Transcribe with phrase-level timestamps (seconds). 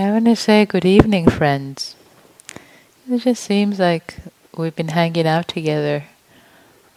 [0.00, 1.94] I want to say good evening, friends.
[3.06, 4.16] It just seems like
[4.56, 6.04] we've been hanging out together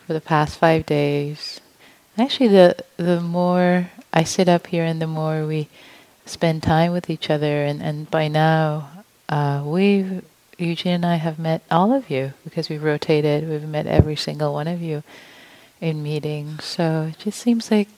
[0.07, 1.59] for the past five days.
[2.17, 5.67] Actually, the the more I sit up here and the more we
[6.25, 8.89] spend time with each other, and, and by now,
[9.27, 10.21] uh, we
[10.57, 13.49] Eugene and I have met all of you because we've rotated.
[13.49, 15.03] We've met every single one of you
[15.81, 16.63] in meetings.
[16.63, 17.89] So it just seems like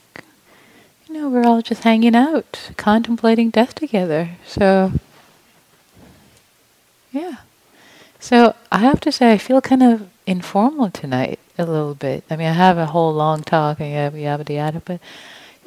[1.08, 4.30] you know, we're all just hanging out, contemplating death together.
[4.44, 4.92] So,
[7.16, 7.36] yeah.
[8.18, 12.24] So I have to say, I feel kind of informal tonight a little bit.
[12.30, 15.00] I mean, I have a whole long talk and yada yada yada, but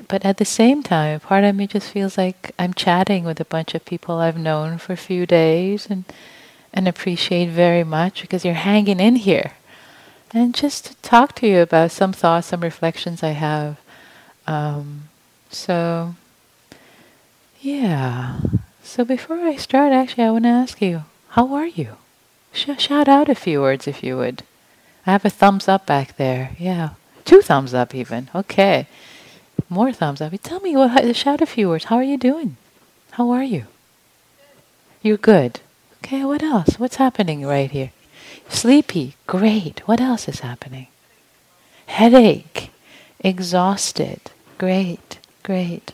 [0.07, 3.45] but at the same time, part of me just feels like I'm chatting with a
[3.45, 6.05] bunch of people I've known for a few days and
[6.73, 9.53] and appreciate very much because you're hanging in here,
[10.33, 13.77] and just to talk to you about some thoughts, some reflections I have.
[14.47, 15.09] Um,
[15.49, 16.15] so,
[17.59, 18.39] yeah.
[18.83, 21.97] So before I start, actually, I want to ask you, how are you?
[22.51, 24.43] Sh- shout out a few words if you would.
[25.05, 26.55] I have a thumbs up back there.
[26.59, 26.91] Yeah.
[27.25, 28.29] Two thumbs up, even.
[28.33, 28.87] Okay.
[29.69, 30.33] More thumbs up.
[30.41, 31.85] Tell me, what, shout a few words.
[31.85, 32.57] How are you doing?
[33.11, 33.65] How are you?
[35.01, 35.59] You're good.
[36.03, 36.79] Okay, what else?
[36.79, 37.91] What's happening right here?
[38.47, 39.15] Sleepy.
[39.27, 39.87] Great.
[39.87, 40.87] What else is happening?
[41.85, 42.71] Headache.
[43.19, 44.19] Exhausted.
[44.57, 45.19] Great.
[45.43, 45.93] Great.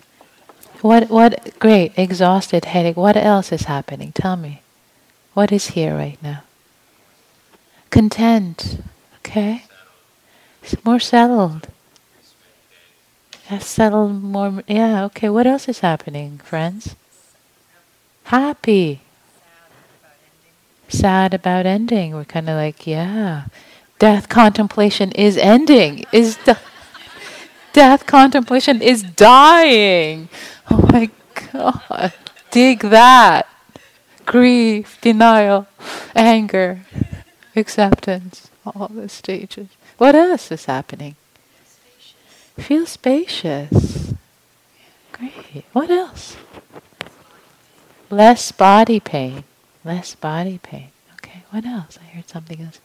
[0.82, 2.98] What, what, great, exhausted, headache.
[2.98, 4.12] What else is happening?
[4.12, 4.62] Tell me.
[5.36, 6.44] What is here right now?
[7.90, 8.80] Content.
[9.18, 9.66] Okay.
[10.64, 11.68] It's more settled.
[13.48, 14.64] Has settled more.
[14.66, 15.28] Yeah, okay.
[15.28, 16.96] What else is happening, friends?
[18.24, 19.02] Happy.
[20.88, 22.16] Sad about ending.
[22.16, 23.48] We're kind of like, yeah.
[24.00, 26.06] Death contemplation is ending.
[26.14, 26.58] Is the
[27.74, 30.30] death contemplation is dying.
[30.72, 31.10] Oh my
[31.52, 32.14] God.
[32.52, 33.50] Dig that.
[34.26, 35.68] Grief, denial,
[36.16, 36.82] anger,
[37.56, 39.68] acceptance, all the stages.
[39.98, 41.16] What else is happening?
[42.58, 44.14] Feel spacious.
[45.12, 45.66] Great.
[45.74, 46.38] What else?
[48.10, 49.44] Less body pain.
[49.84, 50.90] Less body pain.
[51.16, 52.00] Okay, what else?
[52.02, 52.80] I heard something else.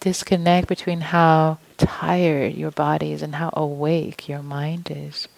[0.00, 5.28] disconnect between how tired your body is and how awake your mind is.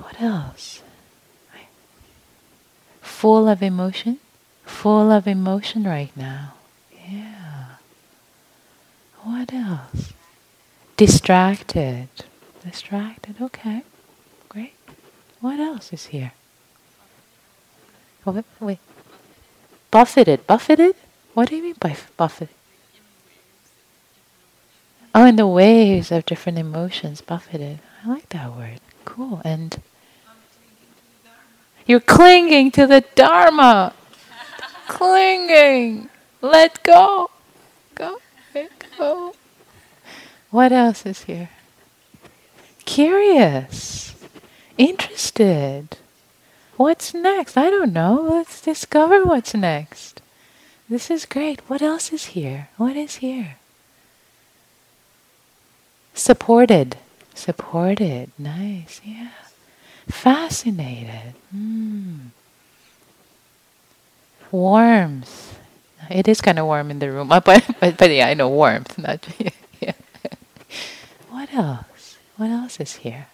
[0.00, 0.82] What else?
[3.00, 4.18] Full of emotion?
[4.64, 6.54] Full of emotion right now.
[7.06, 7.76] Yeah.
[9.22, 10.14] What else?
[10.96, 12.08] Distracted.
[12.64, 13.82] Distracted, okay.
[14.48, 14.74] Great.
[15.40, 16.32] What else is here?
[18.24, 18.78] Wait, wait.
[19.90, 20.46] Buffeted.
[20.46, 20.94] Buffeted?
[21.34, 22.54] What do you mean by buffeted?
[25.14, 27.80] Oh, and the waves of different emotions buffeted.
[28.04, 28.80] I like that word.
[29.04, 29.42] Cool.
[29.44, 29.82] And
[31.86, 33.94] you're clinging to the Dharma.
[34.88, 36.08] clinging.
[36.40, 37.30] Let go.
[37.94, 38.18] Go.
[38.54, 39.34] Let go.
[40.50, 41.50] What else is here?
[42.84, 44.14] Curious.
[44.78, 45.96] Interested.
[46.76, 47.56] What's next?
[47.56, 48.26] I don't know.
[48.30, 50.22] Let's discover what's next.
[50.88, 51.60] This is great.
[51.68, 52.68] What else is here?
[52.78, 53.56] What is here?
[56.14, 56.96] Supported.
[57.34, 58.32] Supported.
[58.38, 59.00] Nice.
[59.04, 59.28] Yeah.
[60.10, 61.34] Fascinated.
[61.54, 62.30] Mm.
[64.50, 65.58] Warmth.
[66.10, 67.28] It is kind of warm in the room.
[67.44, 68.98] But, but, but yeah, I know warmth.
[68.98, 69.26] Not,
[69.80, 69.92] yeah.
[71.30, 72.18] What else?
[72.36, 73.28] What else is here?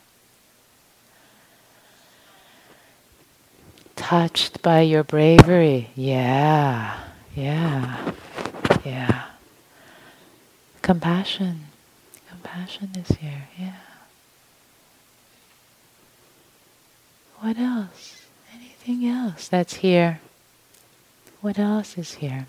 [3.97, 5.91] Touched by your bravery.
[5.97, 6.98] Yeah.
[7.34, 8.12] Yeah.
[8.84, 9.25] Yeah.
[10.82, 11.66] Compassion
[12.28, 13.72] compassion is here, yeah.
[17.47, 18.27] What else?
[18.53, 20.19] Anything else that's here?
[21.41, 22.48] What else is here?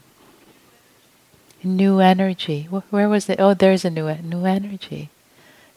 [1.64, 2.64] New energy.
[2.64, 3.40] Where was it?
[3.40, 5.12] Oh, there's a new new energy.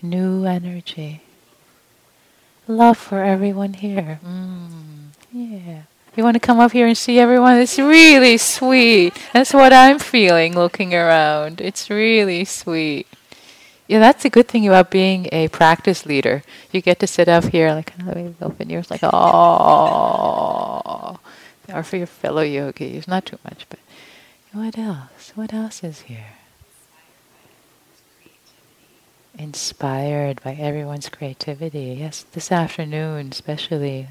[0.00, 1.20] New energy.
[2.67, 4.20] Love for everyone here.
[4.25, 5.82] Mm, yeah.
[6.16, 7.58] You want to come up here and see everyone?
[7.58, 9.12] It's really sweet.
[9.34, 11.61] That's what I'm feeling looking around.
[11.61, 13.06] It's really sweet.
[13.90, 16.44] Yeah, that's a good thing about being a practice leader.
[16.70, 19.19] You get to sit up here, like kind of open ears, like oh,
[21.75, 23.81] or for your fellow yogis, not too much, but
[24.52, 25.32] what else?
[25.34, 26.34] What else is here?
[29.37, 31.96] Inspired by everyone's creativity.
[31.98, 34.06] Yes, this afternoon especially,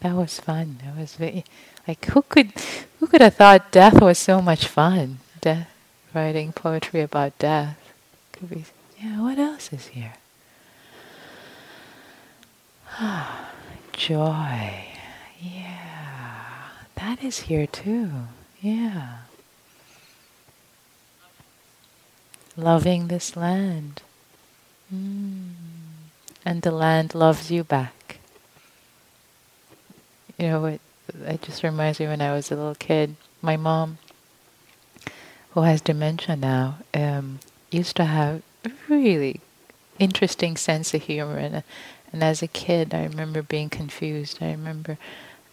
[0.00, 0.80] that was fun.
[0.86, 1.46] It was very,
[1.88, 2.52] like who could
[3.00, 5.20] who could have thought death was so much fun?
[5.40, 5.70] Death,
[6.12, 7.78] writing poetry about death
[8.32, 8.64] could be
[9.04, 10.14] yeah, what else is here?
[12.92, 13.50] Ah,
[13.92, 14.86] Joy.
[15.40, 16.68] Yeah.
[16.94, 18.10] That is here too.
[18.62, 19.18] Yeah.
[22.56, 24.00] Loving this land.
[24.94, 25.50] Mm.
[26.46, 28.20] And the land loves you back.
[30.38, 30.80] You know, it,
[31.26, 33.98] it just reminds me when I was a little kid, my mom,
[35.50, 37.40] who has dementia now, um,
[37.70, 38.40] used to have
[38.88, 39.40] really
[39.98, 41.38] interesting sense of humor.
[41.38, 41.62] And,
[42.12, 44.38] and as a kid, I remember being confused.
[44.40, 44.98] I remember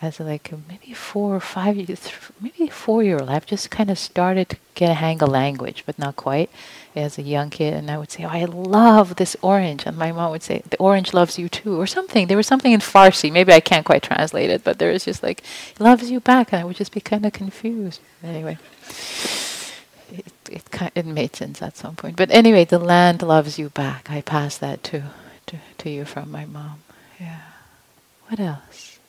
[0.01, 2.09] as like maybe four or five, years,
[2.39, 5.83] maybe four year old, I've just kind of started to get a hang of language,
[5.85, 6.49] but not quite.
[6.95, 10.11] As a young kid, and I would say, "Oh, I love this orange," and my
[10.11, 12.27] mom would say, "The orange loves you too," or something.
[12.27, 13.31] There was something in Farsi.
[13.31, 15.41] Maybe I can't quite translate it, but there was just like,
[15.79, 18.01] "Loves you back," and I would just be kind of confused.
[18.23, 18.57] Anyway
[20.51, 22.15] it, it, made sense at some point.
[22.15, 24.09] But anyway, the land loves you back.
[24.09, 25.03] I pass that to,
[25.47, 26.83] to, to you from my mom.
[27.19, 27.41] Yeah.
[28.27, 28.99] What else?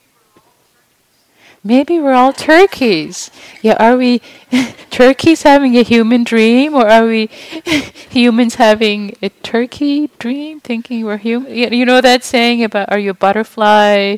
[1.65, 3.31] Maybe we're all turkeys.
[3.63, 4.21] Yeah, are we
[4.91, 7.27] turkeys having a human dream, or are we
[8.11, 11.55] humans having a turkey dream, thinking we're human?
[11.55, 14.17] You know that saying about are you a butterfly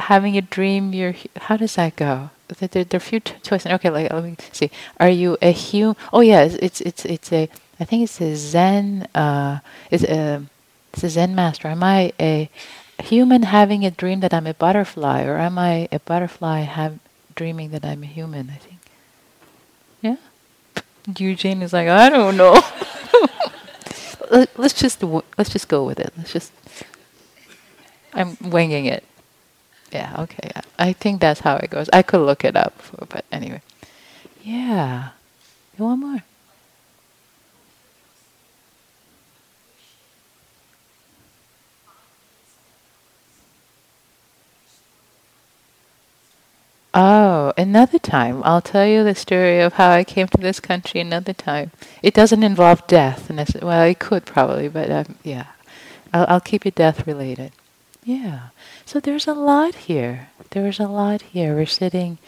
[0.00, 0.92] having a dream?
[0.92, 2.28] You're how does that go?
[2.58, 3.72] There, there, are a few choices.
[3.72, 4.70] Okay, like let me see.
[4.98, 5.96] Are you a human?
[6.12, 7.48] Oh yeah, it's it's it's a.
[7.78, 9.08] I think it's a Zen.
[9.14, 9.60] Uh,
[9.90, 10.44] it's a
[10.92, 11.68] it's a Zen master.
[11.68, 12.50] Am I a
[13.02, 16.98] human having a dream that I'm a butterfly, or am I a butterfly have
[17.34, 18.50] dreaming that I'm a human?
[18.50, 18.80] I think.
[20.02, 20.16] Yeah.
[21.16, 22.60] Eugene is like, I don't know.
[24.56, 25.02] let's just
[25.36, 26.12] let's just go with it.
[26.16, 26.52] Let's just.
[28.12, 29.04] I'm winging it.
[29.92, 30.50] Yeah, okay.
[30.78, 31.88] I think that's how it goes.
[31.92, 32.74] I could look it up,
[33.08, 33.62] but anyway.
[34.42, 35.10] Yeah.
[35.76, 36.22] One more.
[46.92, 48.42] Oh, another time.
[48.44, 51.70] I'll tell you the story of how I came to this country another time.
[52.02, 53.30] It doesn't involve death.
[53.62, 55.46] Well, it could probably, but um, yeah.
[56.12, 57.52] I'll, I'll keep it death related.
[58.04, 58.48] Yeah.
[58.90, 60.30] So there's a lot here.
[60.50, 61.54] There's a lot here.
[61.54, 62.18] We're sitting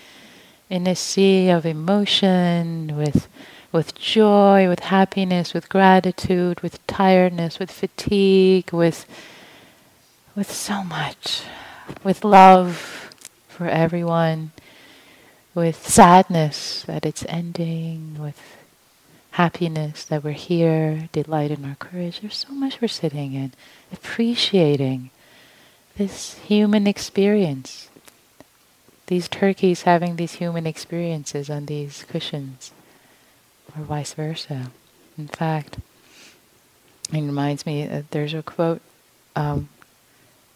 [0.70, 3.26] in a sea of emotion with
[3.72, 9.06] with joy, with happiness, with gratitude, with tiredness, with fatigue, with
[10.36, 11.42] with so much,
[12.04, 13.10] with love
[13.48, 14.52] for everyone,
[15.56, 18.40] with sadness that it's ending, with
[19.32, 22.20] happiness that we're here, delight in our courage.
[22.20, 23.50] There's so much we're sitting in,
[23.92, 25.10] appreciating
[25.96, 27.88] this human experience.
[29.06, 32.72] These turkeys having these human experiences on these cushions,
[33.76, 34.70] or vice versa.
[35.18, 35.76] In fact,
[37.12, 38.80] it reminds me that there's a quote.
[39.36, 39.68] Um,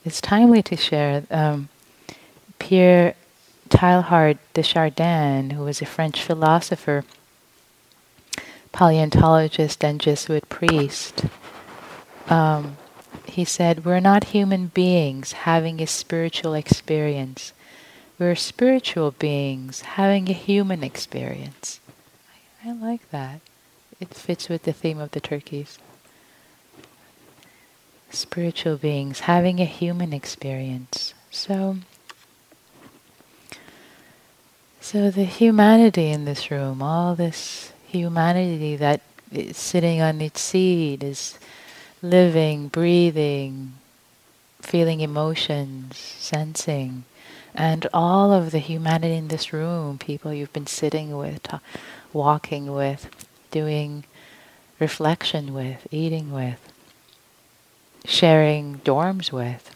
[0.04, 1.24] it's timely to share.
[1.30, 1.68] Um,
[2.58, 3.14] Pierre
[3.68, 7.04] Teilhard de Chardin, who was a French philosopher,
[8.72, 11.24] paleontologist, and Jesuit priest,
[12.28, 12.76] um,
[13.24, 17.52] he said, We're not human beings having a spiritual experience.
[18.18, 21.80] We're spiritual beings having a human experience.
[22.64, 23.40] I, I like that.
[24.00, 25.78] It fits with the theme of the turkeys.
[28.10, 31.14] Spiritual beings having a human experience.
[31.30, 31.78] So,
[34.80, 41.02] so the humanity in this room, all this humanity that is sitting on its seat
[41.02, 41.38] is
[42.10, 43.74] living, breathing,
[44.60, 47.04] feeling emotions, sensing,
[47.54, 51.46] and all of the humanity in this room, people you've been sitting with,
[52.12, 53.08] walking with,
[53.50, 54.04] doing
[54.78, 56.60] reflection with, eating with,
[58.04, 59.74] sharing dorms with.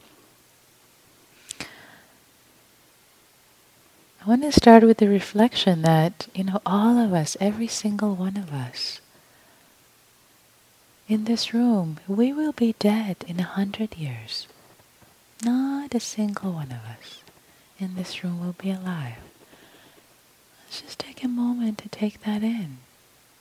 [4.22, 8.14] I want to start with the reflection that, you know, all of us, every single
[8.14, 9.00] one of us,
[11.10, 14.46] in this room, we will be dead in a hundred years.
[15.44, 17.24] Not a single one of us
[17.80, 19.16] in this room will be alive.
[20.62, 22.78] Let's just take a moment to take that in.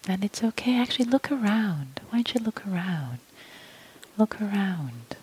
[0.08, 0.80] And it's okay.
[0.80, 2.00] Actually, look around.
[2.10, 3.20] Why don't you look around?
[4.18, 5.16] Look around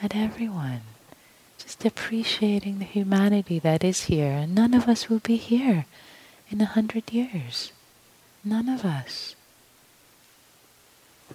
[0.00, 0.82] at everyone.
[1.58, 4.30] Just appreciating the humanity that is here.
[4.30, 5.86] And none of us will be here
[6.48, 7.72] in a hundred years.
[8.44, 9.34] None of us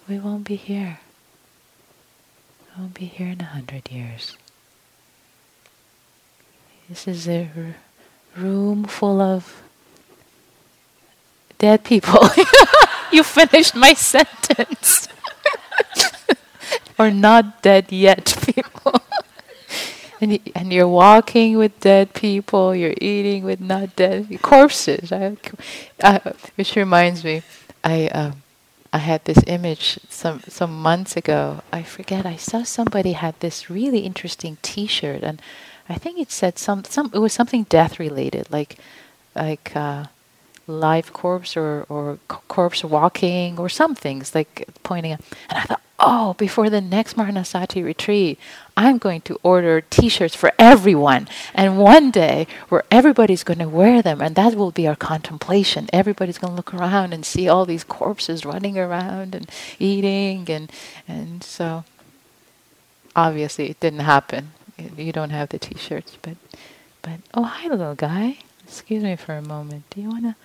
[0.07, 0.99] we won't be here.
[2.61, 4.37] We won't be here in a hundred years.
[6.87, 7.75] This is a r-
[8.41, 9.61] room full of
[11.57, 12.29] dead people.
[13.11, 15.09] you finished my sentence.
[16.99, 19.01] or not dead yet people.
[20.21, 25.11] and, and you're walking with dead people, you're eating with not dead corpses.
[25.11, 25.35] I,
[26.01, 26.19] uh,
[26.55, 27.43] which reminds me,
[27.83, 28.43] I um,
[28.97, 31.41] I had this image some some months ago.
[31.71, 32.25] I forget.
[32.25, 35.37] I saw somebody had this really interesting T-shirt, and
[35.87, 37.11] I think it said some some.
[37.13, 38.77] It was something death related, like
[39.35, 39.75] like.
[39.75, 40.05] Uh,
[40.69, 45.21] live corpse or, or corpse walking or some things like pointing at.
[45.49, 48.37] And I thought, oh, before the next Maranasati retreat,
[48.77, 54.03] I'm going to order T-shirts for everyone, and one day where everybody's going to wear
[54.03, 55.89] them, and that will be our contemplation.
[55.91, 60.71] Everybody's going to look around and see all these corpses running around and eating, and
[61.07, 61.83] and so
[63.15, 64.51] obviously it didn't happen.
[64.95, 66.37] You don't have the T-shirts, but
[67.01, 68.37] but oh hi little guy.
[68.63, 69.89] Excuse me for a moment.
[69.89, 70.35] Do you want to?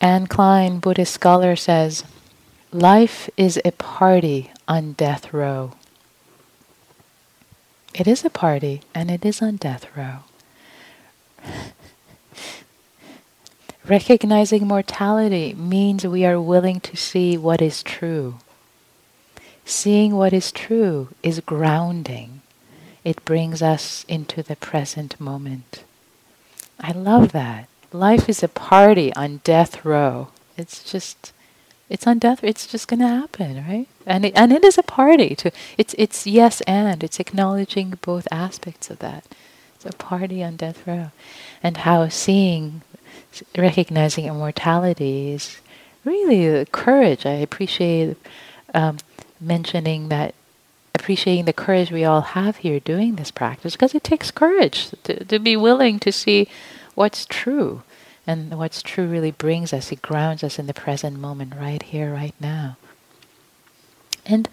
[0.00, 2.04] Anne Klein, Buddhist scholar, says,
[2.72, 5.72] Life is a party on death row.
[7.92, 10.20] It is a party, and it is on death row.
[13.84, 18.38] Recognizing mortality means we are willing to see what is true.
[19.66, 22.40] Seeing what is true is grounding.
[23.04, 25.84] It brings us into the present moment.
[26.80, 30.28] I love that life is a party on death row.
[30.56, 31.32] It's just,
[31.88, 32.42] it's on death.
[32.42, 33.88] It's just going to happen, right?
[34.06, 35.34] And it, and it is a party.
[35.36, 39.24] To it's it's yes and it's acknowledging both aspects of that.
[39.74, 41.10] It's a party on death row,
[41.62, 42.82] and how seeing,
[43.56, 45.58] recognizing immortality is
[46.04, 47.24] really courage.
[47.24, 48.16] I appreciate
[48.74, 48.98] um,
[49.40, 50.34] mentioning that
[50.94, 55.24] appreciating the courage we all have here doing this practice because it takes courage to,
[55.24, 56.46] to be willing to see
[56.94, 57.82] what's true.
[58.26, 62.12] And what's true really brings us, it grounds us in the present moment, right here,
[62.12, 62.76] right now.
[64.26, 64.48] And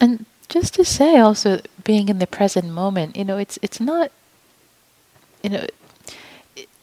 [0.00, 4.10] and just to say also being in the present moment, you know, it's it's not
[5.42, 5.66] you know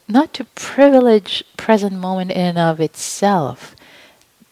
[0.08, 3.76] not to privilege present moment in and of itself,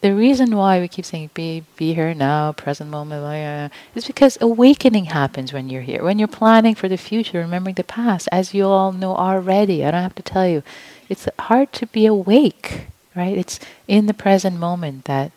[0.01, 4.37] the reason why we keep saying be be here now, present moment, uh, is because
[4.39, 6.03] awakening happens when you're here.
[6.03, 9.83] When you're planning for the future, remembering the past, as you all know already.
[9.83, 10.63] I don't have to tell you.
[11.09, 13.37] It's hard to be awake, right?
[13.37, 15.31] It's in the present moment that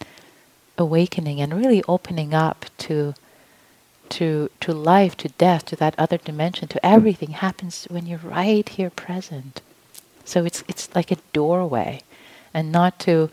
[0.78, 3.14] awakening and really opening up to
[4.10, 8.68] to to life, to death, to that other dimension, to everything happens when you're right
[8.68, 9.60] here present.
[10.24, 12.02] So it's it's like a doorway,
[12.54, 13.30] and not to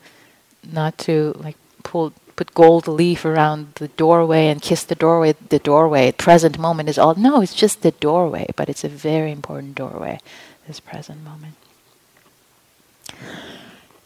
[0.64, 5.60] not to like pull put gold leaf around the doorway and kiss the doorway the
[5.60, 6.12] doorway.
[6.12, 10.20] Present moment is all no it's just the doorway but it's a very important doorway
[10.68, 11.56] this present moment.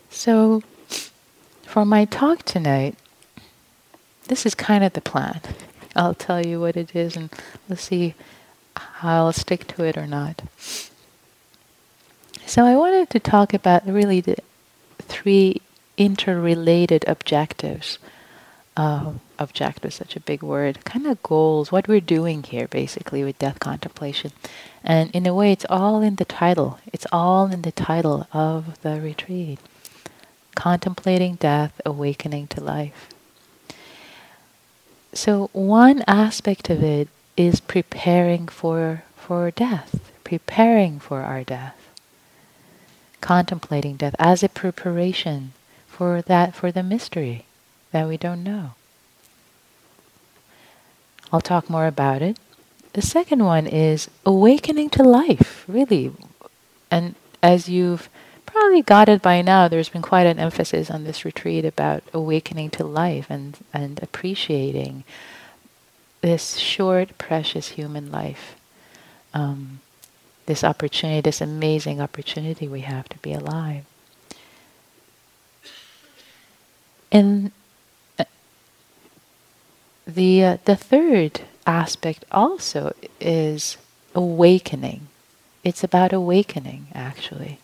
[0.09, 0.63] So
[1.63, 2.95] for my talk tonight
[4.29, 5.41] this is kind of the plan.
[5.95, 7.29] I'll tell you what it is and
[7.69, 8.15] let's see
[8.75, 10.41] how i'll stick to it or not.
[12.47, 14.37] So i wanted to talk about really the
[14.99, 15.61] three
[15.97, 17.99] interrelated objectives.
[18.75, 20.83] Uh, objective, such a big word.
[20.83, 24.31] Kind of goals, what we're doing here basically with death contemplation.
[24.83, 26.79] And in a way, it's all in the title.
[26.91, 29.59] It's all in the title of the retreat
[30.55, 33.09] Contemplating Death, Awakening to Life.
[35.13, 37.07] So, one aspect of it
[37.37, 41.77] is preparing for, for death, preparing for our death,
[43.21, 45.53] contemplating death as a preparation
[45.93, 47.45] for that, for the mystery
[47.91, 48.71] that we don't know.
[51.31, 52.37] I'll talk more about it.
[52.93, 56.11] The second one is awakening to life, really.
[56.89, 58.09] And as you've
[58.45, 62.71] probably got it by now, there's been quite an emphasis on this retreat about awakening
[62.71, 65.03] to life and, and appreciating
[66.21, 68.55] this short, precious human life.
[69.33, 69.79] Um,
[70.47, 73.85] this opportunity, this amazing opportunity we have to be alive.
[77.13, 77.51] And
[78.19, 78.25] uh,
[80.07, 83.77] the uh, the third aspect also is
[84.15, 85.07] awakening.
[85.63, 87.59] It's about awakening, actually.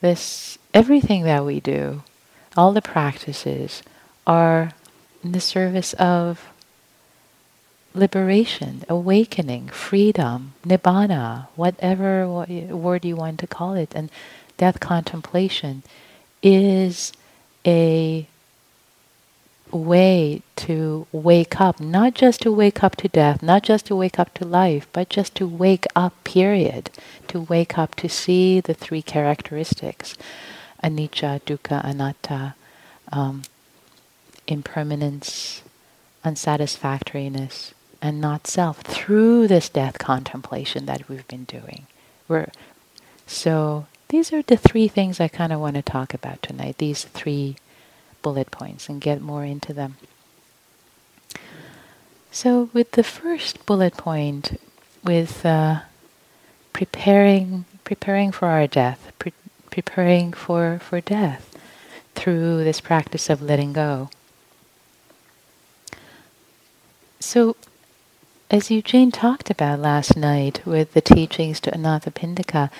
[0.00, 2.02] This everything that we do,
[2.56, 3.82] all the practices,
[4.26, 4.72] are
[5.22, 6.48] in the service of
[7.94, 14.10] liberation, awakening, freedom, nibbana, whatever word you want to call it, and
[14.56, 15.82] death contemplation
[16.42, 17.12] is
[17.66, 18.26] a
[19.72, 24.18] way to wake up, not just to wake up to death, not just to wake
[24.18, 26.90] up to life, but just to wake up, period.
[27.28, 30.16] To wake up to see the three characteristics
[30.82, 32.54] anicca, dukkha, anatta,
[33.12, 33.42] um,
[34.46, 35.62] impermanence,
[36.24, 41.86] unsatisfactoriness, and not self through this death contemplation that we've been doing.
[42.28, 42.48] We're,
[43.26, 47.04] so these are the three things I kind of want to talk about tonight, these
[47.04, 47.56] three
[48.22, 49.96] bullet points, and get more into them.
[52.30, 54.60] So, with the first bullet point,
[55.04, 55.80] with uh,
[56.72, 59.32] preparing preparing for our death, pre-
[59.70, 61.56] preparing for, for death
[62.14, 64.10] through this practice of letting go.
[67.20, 67.56] So,
[68.50, 72.70] as Eugene talked about last night with the teachings to Anathapindika,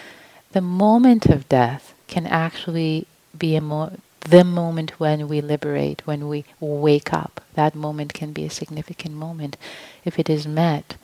[0.53, 3.07] the moment of death can actually
[3.37, 7.41] be a mo- the moment when we liberate, when we wake up.
[7.55, 9.57] That moment can be a significant moment
[10.05, 10.97] if it is met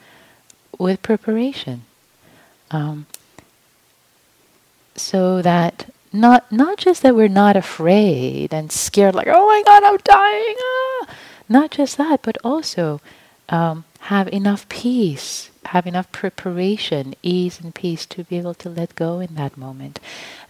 [0.78, 1.82] with preparation.
[2.70, 3.06] Um,
[4.96, 9.82] so that not not just that we're not afraid and scared, like oh my god,
[9.84, 10.56] I'm dying.
[10.60, 11.14] Ah!
[11.48, 13.00] Not just that, but also
[13.48, 18.94] um, have enough peace, have enough preparation, ease and peace to be able to let
[18.94, 20.00] go in that moment.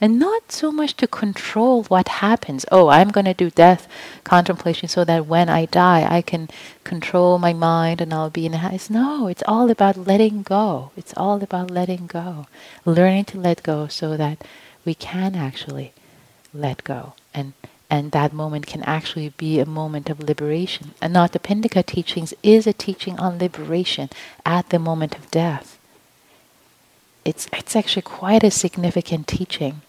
[0.00, 2.64] And not so much to control what happens.
[2.71, 3.88] Oh, I'm going to do death
[4.23, 6.49] contemplation so that when I die, I can
[6.85, 8.90] control my mind and I'll be in happiness.
[8.90, 10.93] No, it's all about letting go.
[10.97, 12.47] It's all about letting go.
[12.85, 14.45] Learning to let go so that
[14.85, 15.93] we can actually
[16.55, 17.52] let go and
[17.90, 20.92] and that moment can actually be a moment of liberation.
[21.00, 24.11] Anathapindika teachings is a teaching on liberation
[24.45, 25.78] at the moment of death.
[27.25, 29.80] It's, it's actually quite a significant teaching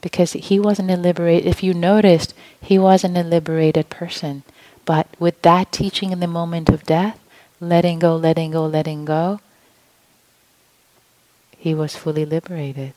[0.00, 4.42] because he wasn't a liberated, if you noticed, he wasn't a liberated person.
[4.84, 7.18] But with that teaching in the moment of death,
[7.60, 9.40] letting go, letting go, letting go,
[11.56, 12.94] he was fully liberated.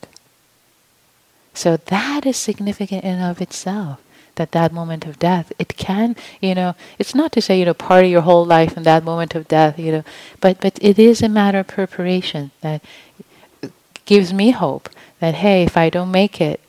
[1.54, 4.00] So that is significant in of itself
[4.36, 7.74] that that moment of death it can you know it's not to say you know
[7.74, 10.04] party your whole life in that moment of death you know
[10.40, 12.82] but but it is a matter of preparation that
[14.04, 14.88] gives me hope
[15.20, 16.60] that hey if i don't make it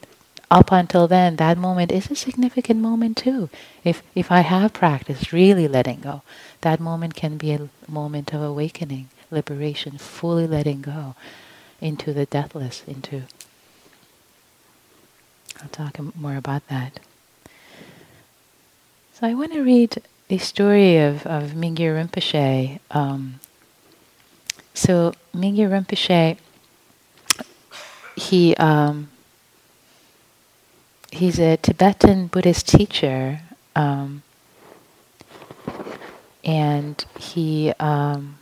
[0.52, 3.50] up until then that moment is a significant moment too
[3.84, 6.22] if if i have practiced really letting go
[6.62, 11.16] that moment can be a moment of awakening liberation fully letting go
[11.82, 13.24] into the deathless into
[15.62, 17.00] I'll talk more about that.
[19.24, 22.82] So I want to read a story of, of Mingyur Rinpoche.
[22.92, 23.40] Um,
[24.74, 26.38] so Mingyur Rinpoche,
[28.18, 29.10] he um,
[31.10, 33.40] he's a Tibetan Buddhist teacher,
[33.78, 34.24] um,
[36.44, 38.40] and he um,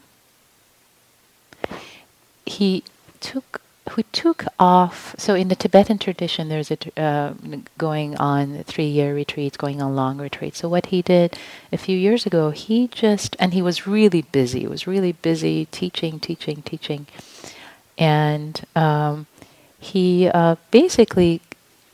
[2.47, 2.83] he
[3.19, 5.15] took who took off.
[5.17, 7.33] So in the Tibetan tradition, there's a uh,
[7.77, 10.59] going on three-year retreats, going on long retreats.
[10.59, 11.37] So what he did
[11.71, 14.61] a few years ago, he just and he was really busy.
[14.61, 17.07] He was really busy teaching, teaching, teaching,
[17.97, 19.25] and um,
[19.79, 21.41] he uh, basically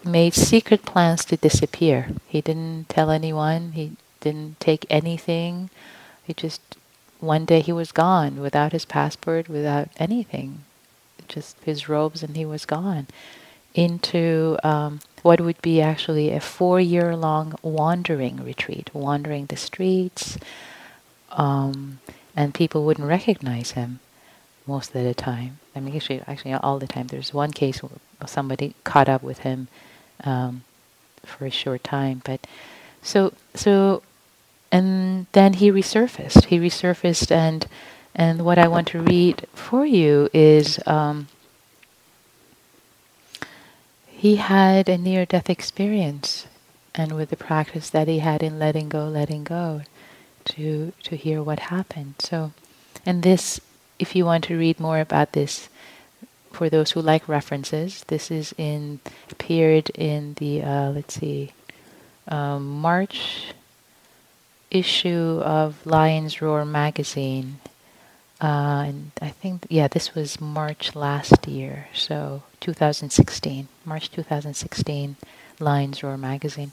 [0.04, 2.10] made secret plans to disappear.
[2.28, 3.72] He didn't tell anyone.
[3.72, 5.70] He didn't take anything.
[6.24, 6.62] He just
[7.20, 10.66] one day he was gone without his passport, without anything
[11.28, 13.08] just his robes, and he was gone
[13.74, 20.38] into um, what would be actually a four year long wandering retreat, wandering the streets,
[21.32, 22.00] um,
[22.36, 24.00] and people wouldn't recognize him
[24.66, 25.60] most of the time.
[25.76, 27.08] I mean, actually, actually all the time.
[27.08, 27.92] There's one case where
[28.26, 29.68] somebody caught up with him
[30.24, 30.64] um,
[31.24, 32.48] for a short time, but
[33.02, 34.02] so so,
[34.72, 36.46] and then he resurfaced.
[36.46, 37.68] He resurfaced and
[38.18, 41.28] and what I want to read for you is um,
[44.08, 46.48] he had a near death experience,
[46.96, 49.84] and with the practice that he had in letting go, letting go,
[50.46, 52.16] to, to hear what happened.
[52.20, 52.54] So,
[53.06, 53.62] and this,
[54.00, 55.70] if you want to read more about this,
[56.52, 59.00] for those who like references, this is in
[59.30, 61.52] appeared in the uh, let's see,
[62.28, 63.54] um, March
[64.72, 67.60] issue of Lion's Roar magazine,
[68.40, 75.16] uh, and I think, yeah, this was March last year, so 2016, March 2016,
[75.60, 76.72] Lion's Roar magazine.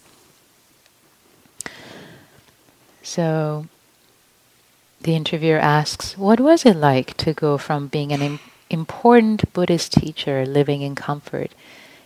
[3.02, 3.66] So
[5.00, 9.92] the interviewer asks, What was it like to go from being an Im- important Buddhist
[9.92, 11.52] teacher living in comfort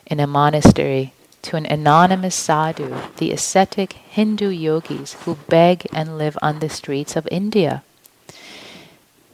[0.07, 6.39] in a monastery to an anonymous sadhu, the ascetic Hindu yogis who beg and live
[6.43, 7.83] on the streets of India?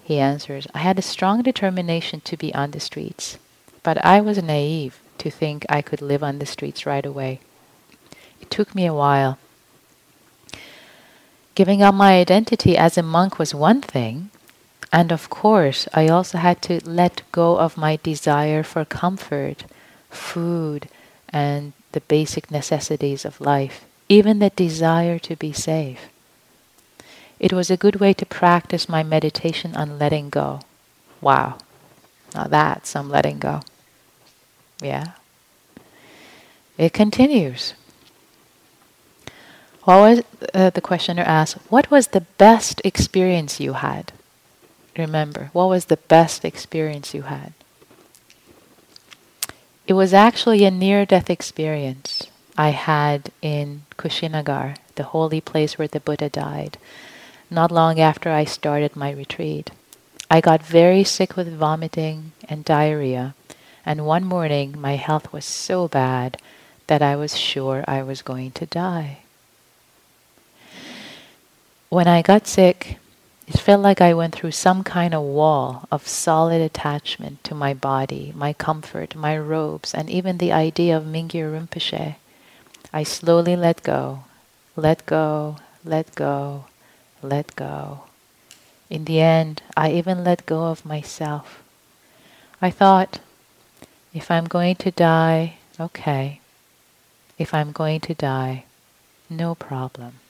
[0.05, 3.38] He answers, I had a strong determination to be on the streets,
[3.83, 7.40] but I was naive to think I could live on the streets right away.
[8.38, 9.38] It took me a while.
[11.55, 14.29] Giving up my identity as a monk was one thing,
[14.93, 19.64] and of course, I also had to let go of my desire for comfort,
[20.11, 20.88] food,
[21.31, 26.11] and the basic necessities of life, even the desire to be safe.
[27.45, 30.61] It was a good way to practice my meditation on letting go.
[31.21, 31.59] Wow.
[32.35, 33.61] Now that's some letting go.
[34.81, 35.09] Yeah.
[36.79, 37.75] It continues.
[39.83, 40.23] What was
[40.55, 41.59] uh, the questioner asked?
[41.69, 44.13] What was the best experience you had?
[44.97, 47.53] Remember, what was the best experience you had?
[49.87, 52.27] It was actually a near-death experience
[52.57, 56.79] I had in Kushinagar, the holy place where the Buddha died,
[57.51, 59.71] not long after I started my retreat.
[60.31, 63.35] I got very sick with vomiting and diarrhea,
[63.85, 66.39] and one morning my health was so bad
[66.87, 69.19] that I was sure I was going to die.
[71.89, 72.99] When I got sick,
[73.47, 77.75] it felt like I went through some kind of wall of solid attachment to my
[77.75, 82.17] body, my comfort, my robes, and even the idea of Mingyur Rinpoche.
[82.93, 84.25] I slowly let go,
[84.77, 86.65] let go, let go,
[87.25, 88.05] let go.
[88.89, 91.63] In the end, I even let go of myself.
[92.63, 93.19] I thought,
[94.13, 96.41] if I'm going to die, okay.
[97.39, 98.65] If I'm going to die,
[99.29, 100.21] no problem.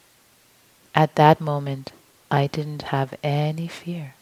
[0.95, 1.91] At that moment,
[2.31, 4.15] I didn't have any fear.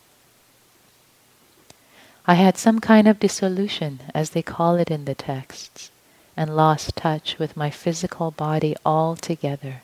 [2.25, 5.91] I had some kind of dissolution, as they call it in the texts,
[6.35, 9.83] and lost touch with my physical body altogether.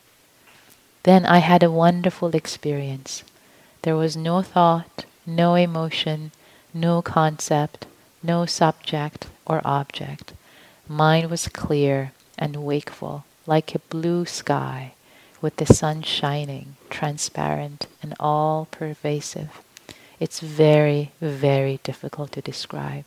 [1.10, 3.24] Then I had a wonderful experience.
[3.82, 6.32] There was no thought, no emotion,
[6.72, 7.88] no concept,
[8.22, 10.34] no subject or object.
[10.88, 14.94] Mind was clear and wakeful, like a blue sky
[15.42, 19.64] with the sun shining, transparent and all pervasive.
[20.20, 23.06] It's very, very difficult to describe.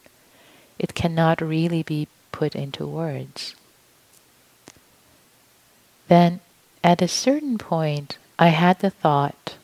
[0.76, 3.54] It cannot really be put into words.
[6.08, 6.40] Then,
[6.84, 9.56] at a certain point, I had the thought,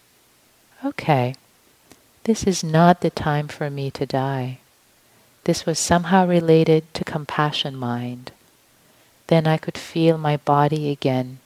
[0.85, 1.35] okay,
[2.25, 4.59] this is not the time for me to die.
[5.45, 8.33] This was somehow related to compassion mind.
[9.29, 11.39] Then I could feel my body again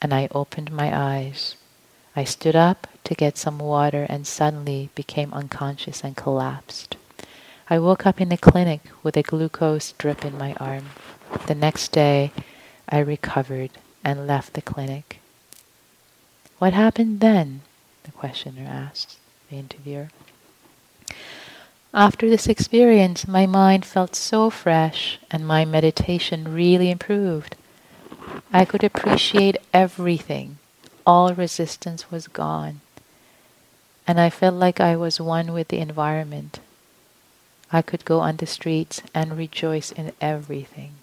[0.00, 1.56] and I opened my eyes.
[2.14, 6.96] I stood up to get some water and suddenly became unconscious and collapsed.
[7.68, 10.86] I woke up in the clinic with a glucose drip in my arm.
[11.46, 12.32] The next day,
[12.88, 13.70] I recovered
[14.04, 15.20] and left the clinic.
[16.58, 17.62] What happened then?
[18.04, 20.10] The questioner asked the interviewer.
[21.92, 27.56] After this experience, my mind felt so fresh and my meditation really improved.
[28.52, 30.58] I could appreciate everything.
[31.04, 32.80] All resistance was gone.
[34.06, 36.60] And I felt like I was one with the environment.
[37.72, 40.94] I could go on the streets and rejoice in everything.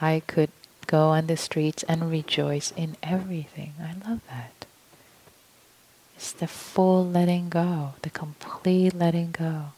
[0.00, 0.50] I could
[0.86, 3.74] go on the streets and rejoice in everything.
[3.80, 4.66] I love that.
[6.16, 9.72] It's the full letting go, the complete letting go.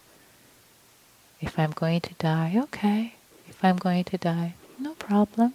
[1.41, 3.15] If I'm going to die, okay.
[3.49, 5.55] If I'm going to die, no problem.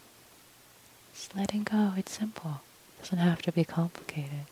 [1.14, 1.94] Just letting go.
[1.98, 2.62] It's simple.
[3.00, 4.46] It doesn't have to be complicated.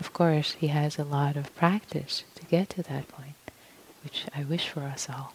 [0.00, 3.34] Of course, he has a lot of practice to get to that point,
[4.02, 5.32] which I wish for us all.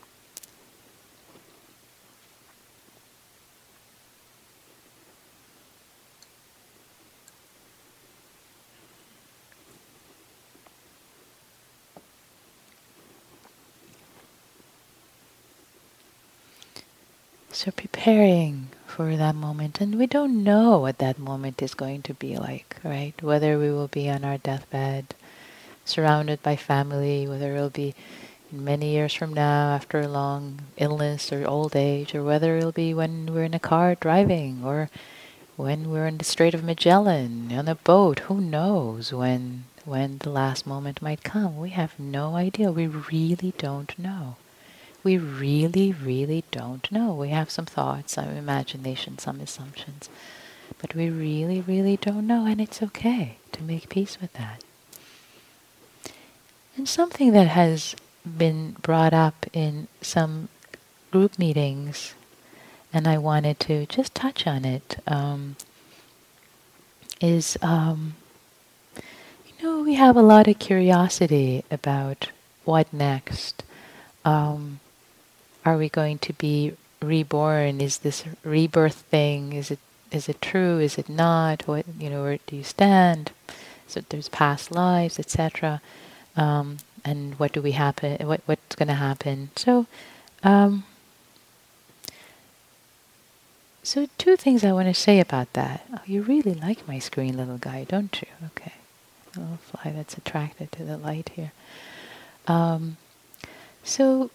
[17.57, 22.13] So preparing for that moment, and we don't know what that moment is going to
[22.13, 23.19] be like, right?
[23.19, 25.15] Whether we will be on our deathbed,
[25.83, 27.95] surrounded by family, whether it'll be
[28.51, 32.93] many years from now after a long illness or old age, or whether it'll be
[32.93, 34.91] when we're in a car driving, or
[35.55, 38.19] when we're in the Strait of Magellan on a boat.
[38.29, 41.57] Who knows when when the last moment might come?
[41.57, 42.71] We have no idea.
[42.71, 44.35] We really don't know
[45.03, 47.13] we really, really don't know.
[47.13, 50.09] We have some thoughts, some imagination, some assumptions,
[50.79, 54.63] but we really, really don't know, and it's okay to make peace with that.
[56.75, 60.49] And something that has been brought up in some
[61.11, 62.13] group meetings,
[62.93, 65.55] and I wanted to just touch on it, um,
[67.21, 68.15] is um,
[68.95, 72.29] you know, we have a lot of curiosity about
[72.65, 73.63] what next.
[74.25, 74.79] Um,
[75.67, 77.81] are we going to be reborn?
[77.81, 79.51] Is this rebirth thing?
[79.51, 79.79] Is it
[80.11, 80.79] is it true?
[80.79, 81.67] Is it not?
[81.67, 82.23] What you know?
[82.23, 83.31] Where do you stand?
[83.85, 85.81] So there's past lives, etc.
[86.37, 88.25] Um, and what do we happen?
[88.25, 89.49] What what's going to happen?
[89.55, 89.85] So.
[90.43, 90.85] Um,
[93.83, 95.85] so two things I want to say about that.
[95.93, 98.27] Oh, you really like my screen, little guy, don't you?
[98.47, 98.73] Okay.
[99.35, 101.53] A little fly that's attracted to the light here.
[102.47, 102.97] Um,
[103.83, 104.29] so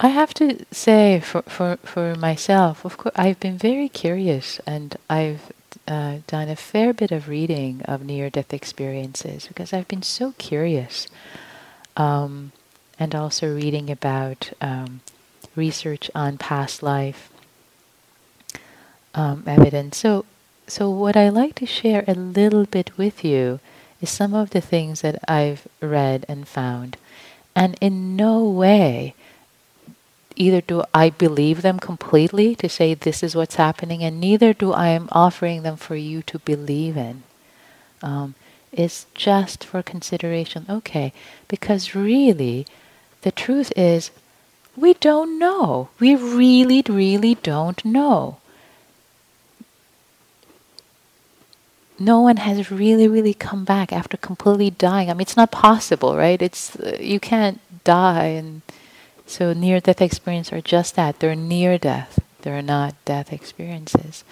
[0.00, 4.96] I have to say for, for, for myself, of course, I've been very curious and
[5.10, 5.52] I've
[5.88, 11.08] uh, done a fair bit of reading of near-death experiences because I've been so curious.
[11.96, 12.52] Um,
[12.98, 15.00] and also reading about um,
[15.54, 17.30] research on past life
[19.14, 19.96] um, evidence.
[19.98, 20.24] So,
[20.66, 23.60] so what I like to share a little bit with you
[24.00, 26.96] is some of the things that I've read and found,
[27.54, 29.14] and in no way
[30.38, 34.72] either do I believe them completely to say this is what's happening, and neither do
[34.72, 37.22] I am offering them for you to believe in.
[38.02, 38.34] Um,
[38.72, 40.66] it's just for consideration.
[40.68, 41.12] Okay,
[41.48, 42.66] because really,
[43.22, 44.10] the truth is,
[44.76, 45.88] we don't know.
[45.98, 48.38] We really, really don't know.
[51.98, 55.10] no one has really, really come back after completely dying.
[55.10, 56.40] I mean, it's not possible, right?
[56.40, 58.62] It's uh, you can't die, and
[59.28, 61.20] so near-death experiences are just that.
[61.20, 62.18] They're near death.
[62.42, 64.24] They're not death experiences.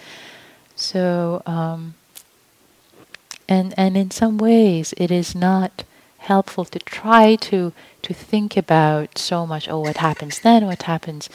[0.75, 1.95] So, um,
[3.49, 5.85] and and in some ways, it is not
[6.19, 9.69] helpful to try to to think about so much.
[9.69, 10.67] Oh, what happens then?
[10.67, 11.29] What happens?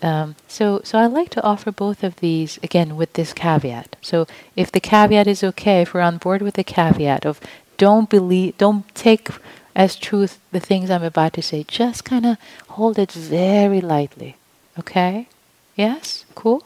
[0.00, 3.96] Um, so, so I like to offer both of these again with this caveat.
[4.00, 7.38] So, if the caveat is okay, if we're on board with the caveat of
[7.76, 9.28] don't believe, don't take
[9.74, 14.36] as truth the things I'm about to say, just kind of hold it very lightly.
[14.78, 15.28] Okay?
[15.76, 16.24] Yes?
[16.34, 16.64] Cool?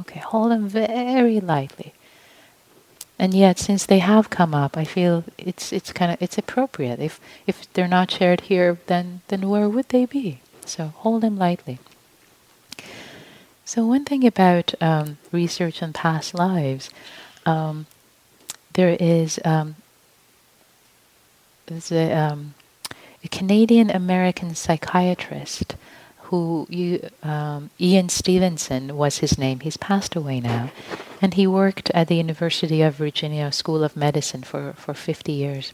[0.00, 1.94] Okay, hold them very lightly.
[3.18, 7.00] And yet, since they have come up, I feel it's it's kind of it's appropriate.
[7.00, 10.40] If if they're not shared here, then then where would they be?
[10.64, 11.80] So hold them lightly.
[13.66, 16.88] So one thing about um, research on past lives,
[17.44, 17.86] um,
[18.72, 19.76] there is um,
[21.70, 22.54] there's a, um,
[23.24, 25.76] a Canadian American psychiatrist
[26.24, 29.60] who you, um, Ian Stevenson was his name.
[29.60, 30.70] He's passed away now,
[31.22, 35.72] and he worked at the University of Virginia School of Medicine for for 50 years.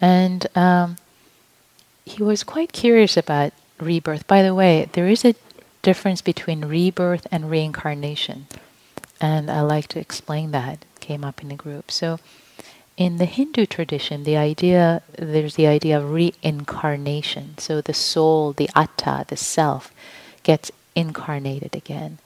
[0.00, 0.96] And um,
[2.04, 4.26] he was quite curious about rebirth.
[4.26, 5.34] By the way, there is a
[5.82, 8.46] difference between rebirth and reincarnation.
[9.20, 10.84] And I like to explain that.
[11.00, 11.90] came up in the group.
[11.90, 12.18] So
[12.96, 17.58] in the Hindu tradition, the idea there's the idea of reincarnation.
[17.58, 19.92] So the soul, the atta, the self,
[20.42, 22.18] gets incarnated again.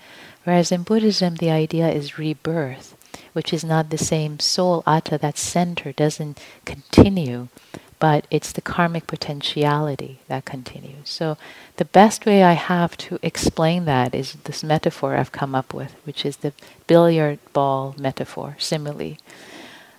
[0.44, 2.96] Whereas in Buddhism, the idea is rebirth,
[3.32, 7.48] which is not the same soul atta, that center doesn't continue,
[7.98, 11.08] but it's the karmic potentiality that continues.
[11.08, 11.36] So
[11.76, 15.94] the best way I have to explain that is this metaphor I've come up with,
[16.04, 16.52] which is the
[16.86, 19.16] billiard ball metaphor, simile.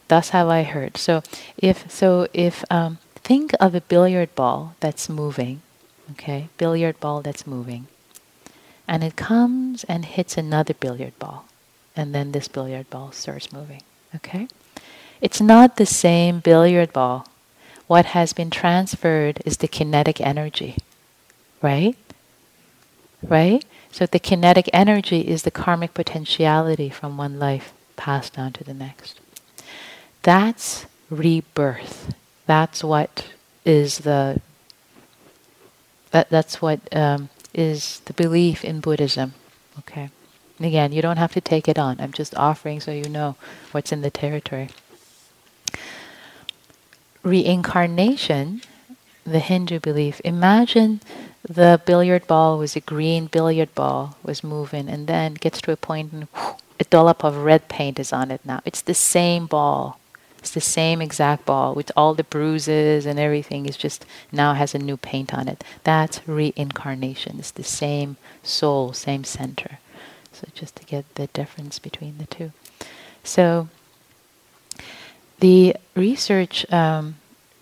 [0.09, 0.97] Thus have I heard.
[0.97, 1.23] So
[1.57, 5.61] if so, if um, think of a billiard ball that's moving,
[6.11, 7.87] okay, billiard ball that's moving,
[8.87, 11.45] and it comes and hits another billiard ball,
[11.95, 13.81] and then this billiard ball starts moving.
[14.13, 14.47] Okay,
[15.21, 17.25] it's not the same billiard ball
[17.89, 20.77] what has been transferred is the kinetic energy,
[21.59, 21.97] right?
[23.23, 23.65] Right?
[23.91, 28.75] So the kinetic energy is the karmic potentiality from one life passed on to the
[28.75, 29.19] next.
[30.23, 32.13] That's rebirth.
[32.45, 33.31] That's what
[33.65, 34.41] is the
[36.11, 39.33] that that's what um, is the belief in Buddhism.
[39.79, 40.09] Okay.
[40.57, 41.99] And again, you don't have to take it on.
[41.99, 43.35] I'm just offering so you know
[43.71, 44.69] what's in the territory
[47.23, 48.61] reincarnation,
[49.25, 51.01] the Hindu belief, imagine
[51.47, 55.77] the billiard ball was a green billiard ball, was moving, and then gets to a
[55.77, 58.61] point and whoosh, a dollop of red paint is on it now.
[58.65, 59.98] It's the same ball.
[60.49, 63.67] It's the same exact ball with all the bruises and everything.
[63.67, 65.63] It's just now has a new paint on it.
[65.83, 67.37] That's reincarnation.
[67.37, 69.77] It's the same soul, same center.
[70.31, 72.51] So just to get the difference between the two.
[73.23, 73.69] So
[75.39, 77.17] the research, um,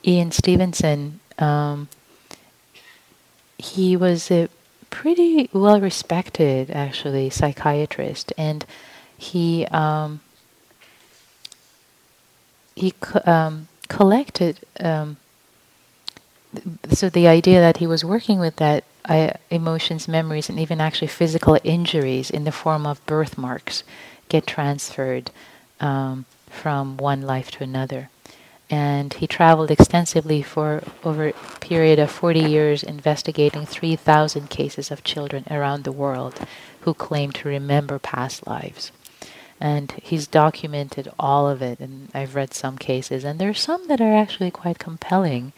[0.05, 1.89] Ian Stevenson, um,
[3.57, 4.47] he was a
[4.89, 8.65] pretty well respected, actually, psychiatrist, and
[9.17, 10.21] he um,
[12.77, 14.59] he co- um, collected.
[14.79, 15.17] Um,
[16.89, 21.07] so the idea that he was working with that uh, emotions, memories, and even actually
[21.07, 23.83] physical injuries in the form of birthmarks
[24.29, 25.31] get transferred
[25.79, 28.09] um, from one life to another.
[28.69, 35.05] And he traveled extensively for over a period of 40 years, investigating 3,000 cases of
[35.05, 36.39] children around the world
[36.81, 38.91] who claim to remember past lives.
[39.59, 43.87] And he's documented all of it, and I've read some cases, and there are some
[43.87, 45.53] that are actually quite compelling.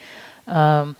[0.48, 0.96] Um,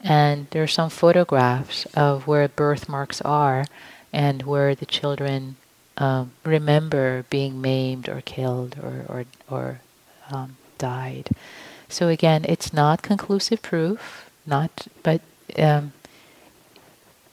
[0.00, 3.64] and there are some photographs of where birthmarks are
[4.12, 5.56] and where the children
[5.96, 9.80] um, remember being maimed or killed or, or, or
[10.30, 11.30] um, died.
[11.88, 15.20] So again, it's not conclusive proof, not but
[15.58, 15.92] um,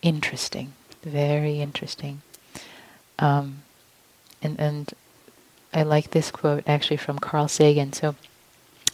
[0.01, 2.21] interesting, very interesting.
[3.19, 3.63] Um,
[4.41, 4.93] and and
[5.73, 7.93] I like this quote actually from Carl Sagan.
[7.93, 8.15] So,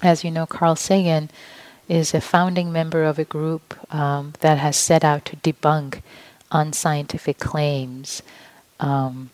[0.01, 1.29] as you know, Carl Sagan
[1.87, 6.01] is a founding member of a group um, that has set out to debunk
[6.51, 8.21] unscientific claims.
[8.79, 9.31] Um,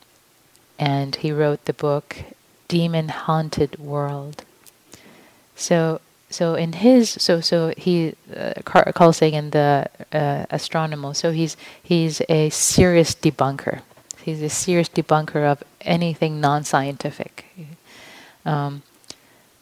[0.80, 2.18] and he wrote the book
[2.68, 4.44] Demon Haunted World.
[5.56, 11.14] So, so in his, so so he, uh, Carl Sagan, the uh, astronomer.
[11.14, 13.82] So he's he's a serious debunker.
[14.24, 17.46] He's a serious debunker of anything non-scientific.
[18.46, 18.84] Um,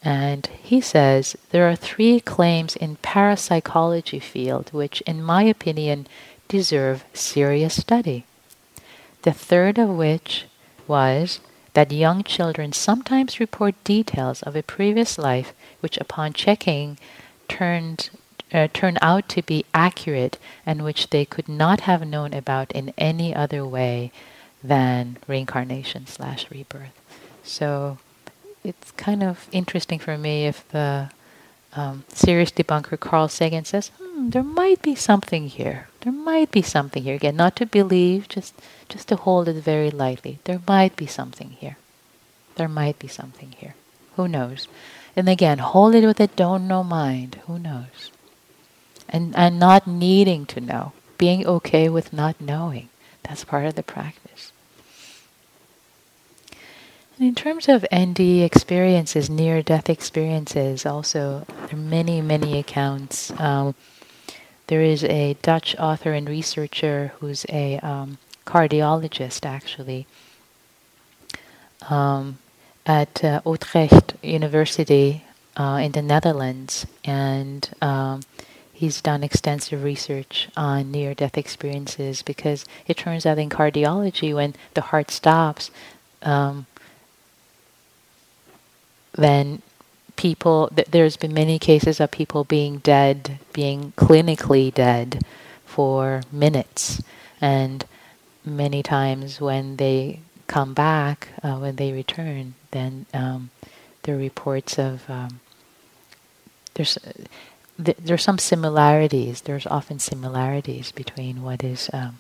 [0.04, 6.08] and he says there are three claims in parapsychology field which, in my opinion,
[6.48, 8.26] deserve serious study.
[9.24, 10.46] The third of which
[10.88, 11.40] was
[11.74, 16.98] that young children sometimes report details of a previous life which, upon checking,
[17.48, 18.10] turned
[18.54, 22.94] uh, turn out to be accurate and which they could not have known about in
[22.98, 24.12] any other way
[24.64, 27.00] than reincarnation slash rebirth.
[27.44, 27.98] So
[28.64, 31.10] it's kind of interesting for me if the
[31.74, 35.88] um, serious debunker Carl Sagan says, hmm, there might be something here.
[36.02, 37.16] There might be something here.
[37.16, 38.54] Again, not to believe, just
[38.90, 40.40] just to hold it very lightly.
[40.44, 41.78] There might be something here.
[42.56, 43.76] There might be something here.
[44.16, 44.68] Who knows?
[45.16, 47.40] And again, hold it with a don't know mind.
[47.48, 48.12] Who knows?
[49.08, 50.94] And and not needing to know.
[51.18, 52.90] Being okay with not knowing.
[53.24, 54.21] That's part of the practice.
[57.22, 63.30] And in terms of ND experiences, near death experiences, also, there are many, many accounts.
[63.40, 63.76] Um,
[64.66, 70.08] there is a Dutch author and researcher who's a um, cardiologist, actually,
[71.92, 72.40] um,
[72.88, 75.24] at uh, Utrecht University
[75.56, 76.88] uh, in the Netherlands.
[77.06, 78.22] And um,
[78.74, 84.56] he's done extensive research on near death experiences because it turns out in cardiology, when
[84.74, 85.70] the heart stops,
[86.24, 86.66] um,
[89.14, 89.62] then
[90.16, 95.24] people, th- there's been many cases of people being dead, being clinically dead
[95.66, 97.02] for minutes.
[97.42, 97.86] And
[98.46, 103.50] many times when they come back, uh, when they return, then um,
[104.04, 105.40] there are reports of um,
[106.76, 106.98] there's
[107.84, 109.42] th- there's some similarities.
[109.42, 112.18] There's often similarities between what is um,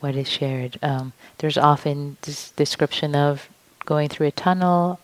[0.00, 0.78] what is shared.
[0.82, 3.48] Um, there's often this description of
[3.84, 5.00] going through a tunnel.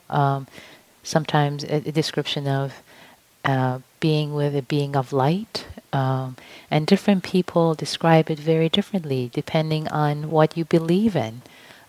[1.08, 2.82] Sometimes a, a description of
[3.44, 5.66] uh, being with a being of light.
[5.92, 6.36] Um,
[6.70, 11.40] and different people describe it very differently depending on what you believe in.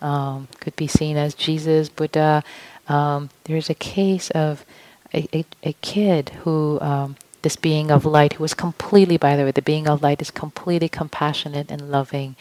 [0.02, 2.44] Um, could be seen as Jesus, Buddha.
[2.88, 4.66] Um, there's a case of
[5.14, 9.44] a, a, a kid who, um, this being of light, who was completely, by the
[9.44, 12.38] way, the being of light is completely compassionate and loving.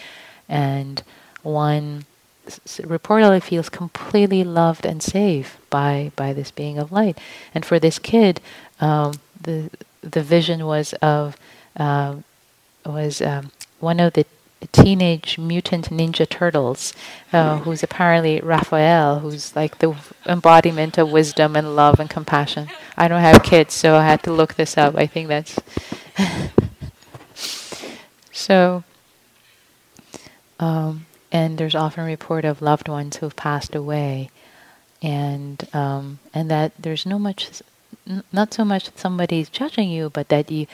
[0.49, 1.03] And
[1.43, 2.05] one
[2.49, 7.19] reportedly feels completely loved and safe by by this being of light.
[7.55, 8.41] And for this kid,
[8.81, 9.71] um, the
[10.03, 11.37] the vision was of
[11.77, 12.17] uh,
[12.85, 14.27] was um, one of the
[14.73, 16.93] teenage mutant ninja turtles,
[17.33, 19.95] uh, who's apparently Raphael, who's like the
[20.27, 22.69] embodiment of wisdom and love and compassion.
[22.97, 24.97] I don't have kids, so I had to look this up.
[24.97, 25.59] I think that's
[28.33, 28.83] so.
[30.61, 34.31] Um, and there's often a report of loved ones who've passed away,
[35.03, 37.51] and um, and that there's no much,
[38.33, 40.67] not so much somebody's judging you, but that you,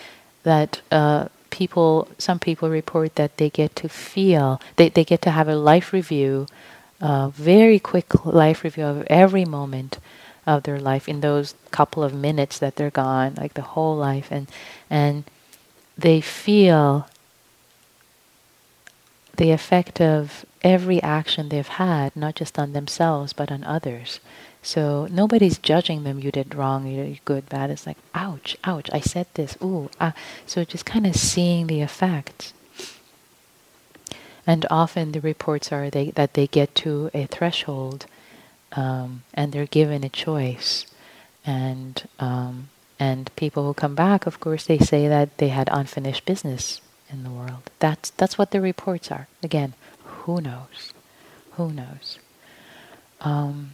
[0.45, 5.31] that uh, people, some people report that they get to feel, they they get to
[5.31, 6.47] have a life review,
[7.01, 9.99] uh, very quick life review of every moment
[10.47, 14.29] of their life in those couple of minutes that they're gone, like the whole life,
[14.31, 14.47] and
[14.91, 15.25] and
[15.97, 17.09] they feel
[19.37, 24.21] the effect of every action they've had, not just on themselves, but on others.
[24.63, 27.71] So nobody's judging them, you did wrong, you did good, bad.
[27.71, 30.15] It's like, ouch, ouch, I said this, ooh, ah.
[30.47, 32.53] So just kind of seeing the effects.
[34.47, 38.07] and often the reports are they, that they get to a threshold
[38.73, 40.87] um, and they're given a choice.
[41.47, 42.69] And, um,
[42.99, 46.81] and people who come back, of course, they say that they had unfinished business
[47.11, 47.71] in the world.
[47.79, 49.29] That's, that's what the reports are.
[49.43, 49.75] Again,
[50.05, 50.93] who knows?
[51.53, 52.19] Who knows?
[53.21, 53.73] Um,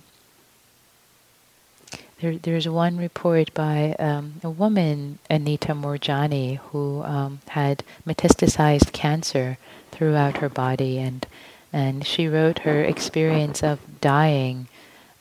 [2.21, 9.59] there, there's one report by um, a woman, Anita Moorjani, who um, had metastasized cancer
[9.91, 11.27] throughout her body, and
[11.73, 14.69] and she wrote her experience of dying,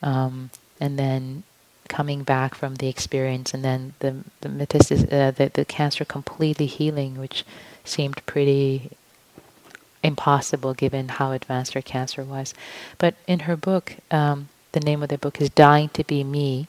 [0.02, 0.50] um,
[0.80, 1.44] and then
[1.88, 6.66] coming back from the experience, and then the the metastasis, uh, the, the cancer completely
[6.66, 7.46] healing, which
[7.90, 8.92] seemed pretty
[10.04, 12.54] impossible given how advanced her cancer was.
[12.98, 16.68] But in her book, um, the name of the book is "Dying to Be Me."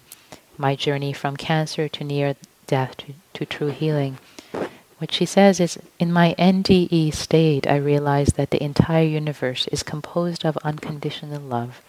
[0.58, 4.18] My journey from cancer to near death to, to true healing.
[4.98, 9.82] What she says is, in my NDE state, I realized that the entire universe is
[9.82, 11.80] composed of unconditional love,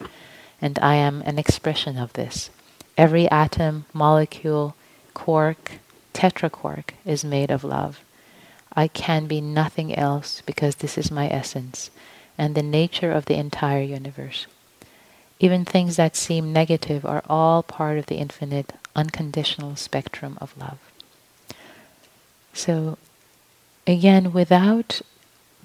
[0.61, 2.49] and I am an expression of this.
[2.97, 4.75] Every atom, molecule,
[5.13, 5.71] quark,
[6.13, 7.99] tetraquark is made of love.
[8.74, 11.91] I can be nothing else because this is my essence
[12.38, 14.47] and the nature of the entire universe.
[15.39, 20.78] Even things that seem negative are all part of the infinite, unconditional spectrum of love.
[22.53, 22.97] So,
[23.88, 25.01] again, without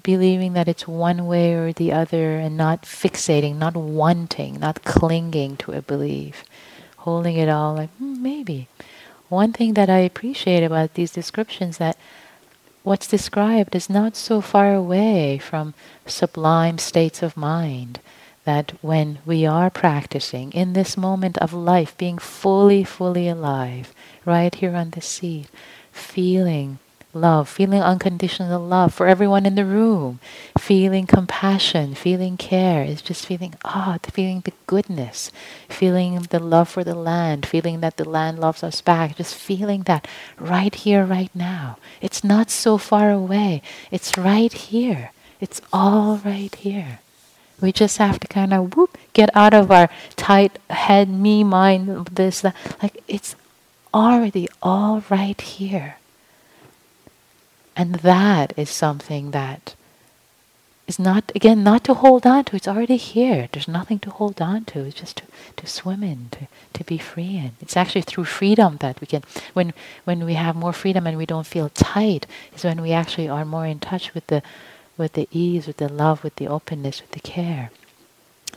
[0.03, 5.57] believing that it's one way or the other and not fixating, not wanting, not clinging
[5.57, 6.43] to a belief,
[6.97, 8.67] holding it all like, hmm, maybe.
[9.29, 11.97] One thing that I appreciate about these descriptions that
[12.87, 15.73] what's described is not so far away from
[16.05, 17.99] sublime states of mind
[18.45, 24.55] that when we are practicing in this moment of life, being fully, fully alive, right
[24.55, 25.49] here on the seat,
[25.91, 26.79] feeling
[27.13, 30.19] love, feeling unconditional love for everyone in the room,
[30.57, 35.31] feeling compassion, feeling care, is just feeling ah, feeling the goodness,
[35.69, 39.83] feeling the love for the land, feeling that the land loves us back, just feeling
[39.83, 40.07] that
[40.39, 41.77] right here, right now.
[42.01, 43.61] It's not so far away.
[43.91, 45.11] It's right here.
[45.39, 46.99] It's all right here.
[47.59, 52.07] We just have to kind of whoop, get out of our tight head, me, mind,
[52.07, 52.55] this, that.
[52.81, 53.35] Like it's
[53.93, 55.97] already all right here.
[57.77, 59.75] And that is something that
[60.87, 62.55] is not, again, not to hold on to.
[62.55, 63.49] It's already here.
[63.51, 64.79] There's nothing to hold on to.
[64.85, 65.23] It's just to,
[65.57, 67.51] to swim in, to, to be free in.
[67.61, 69.23] It's actually through freedom that we can,
[69.53, 69.73] when,
[70.05, 72.25] when we have more freedom and we don't feel tight,
[72.55, 74.41] is when we actually are more in touch with the
[74.97, 77.69] with the ease, with the love, with the openness, with the care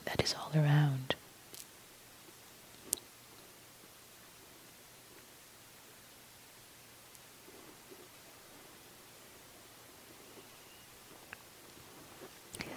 [0.06, 1.14] that is all around.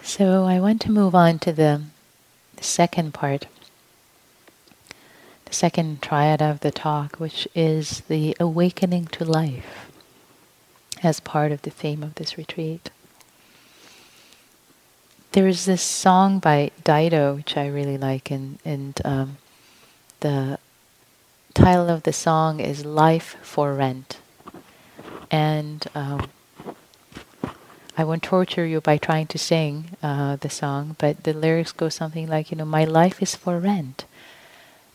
[0.05, 1.81] So I want to move on to the,
[2.57, 3.47] the second part,
[5.45, 9.89] the second triad of the talk, which is the awakening to life
[11.01, 12.89] as part of the theme of this retreat.
[15.31, 19.37] There's this song by Dido, which I really like, and, and um,
[20.19, 20.59] the
[21.53, 24.19] title of the song is Life for Rent.
[25.31, 26.29] And um,
[27.97, 31.89] I won't torture you by trying to sing uh, the song, but the lyrics go
[31.89, 34.05] something like, you know, my life is for rent.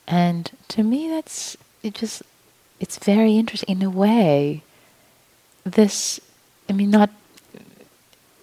[0.06, 2.22] And to me, that's, it just,
[2.80, 3.76] it's very interesting.
[3.76, 4.62] In a way,
[5.64, 6.20] this,
[6.68, 7.10] I mean, not,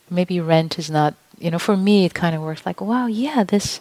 [0.10, 3.43] maybe rent is not you know, for me, it kind of works like, wow, yeah,
[3.43, 3.80] this,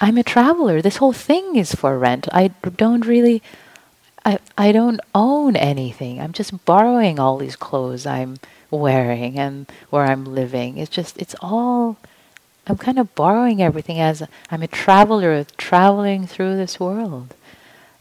[0.00, 0.80] I'm a traveler.
[0.80, 2.28] This whole thing is for rent.
[2.32, 3.42] I don't really,
[4.24, 6.20] I, I don't own anything.
[6.20, 8.38] I'm just borrowing all these clothes I'm
[8.70, 10.78] wearing and where I'm living.
[10.78, 11.96] It's just, it's all,
[12.66, 17.34] I'm kind of borrowing everything as I'm a traveler traveling through this world.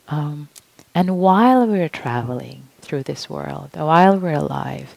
[0.07, 0.49] Um,
[0.93, 4.95] and while we're traveling through this world, while we're alive,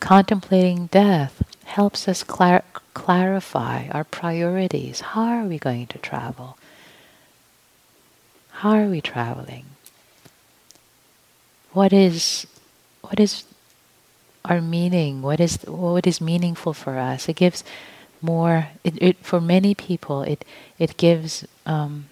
[0.00, 2.64] contemplating death, helps us clar-
[2.94, 5.00] clarify our priorities.
[5.00, 6.58] How are we going to travel?
[8.50, 9.66] How are we traveling?
[11.72, 12.46] What is
[13.02, 13.44] what is
[14.48, 15.22] our meaning?
[15.22, 17.28] What is what is meaningful for us?
[17.28, 17.62] It gives
[18.22, 18.68] more.
[18.84, 20.22] It, it for many people.
[20.22, 20.44] It
[20.78, 21.46] it gives.
[21.66, 22.08] Um,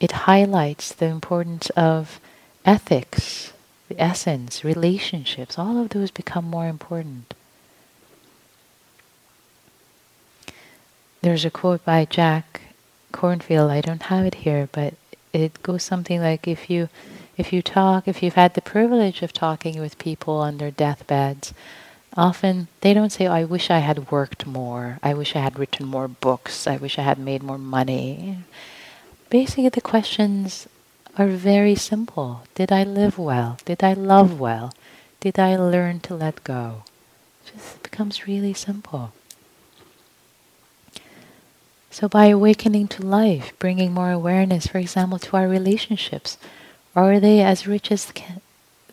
[0.00, 2.18] it highlights the importance of
[2.64, 3.52] ethics,
[3.88, 5.58] the essence, relationships.
[5.58, 7.34] All of those become more important.
[11.22, 12.62] There's a quote by Jack
[13.12, 13.70] Kornfield.
[13.70, 14.94] I don't have it here, but
[15.32, 16.88] it goes something like if you
[17.42, 21.52] if you talk, if you've had the privilege of talking with people on their deathbeds,
[22.16, 24.98] Often they don't say, oh, I wish I had worked more.
[25.02, 26.66] I wish I had written more books.
[26.66, 28.38] I wish I had made more money.
[29.30, 30.68] Basically, the questions
[31.16, 32.42] are very simple.
[32.54, 33.56] Did I live well?
[33.64, 34.74] Did I love well?
[35.20, 36.82] Did I learn to let go?
[37.46, 39.12] It just becomes really simple.
[41.90, 46.36] So, by awakening to life, bringing more awareness, for example, to our relationships,
[46.94, 48.40] are they as rich as can,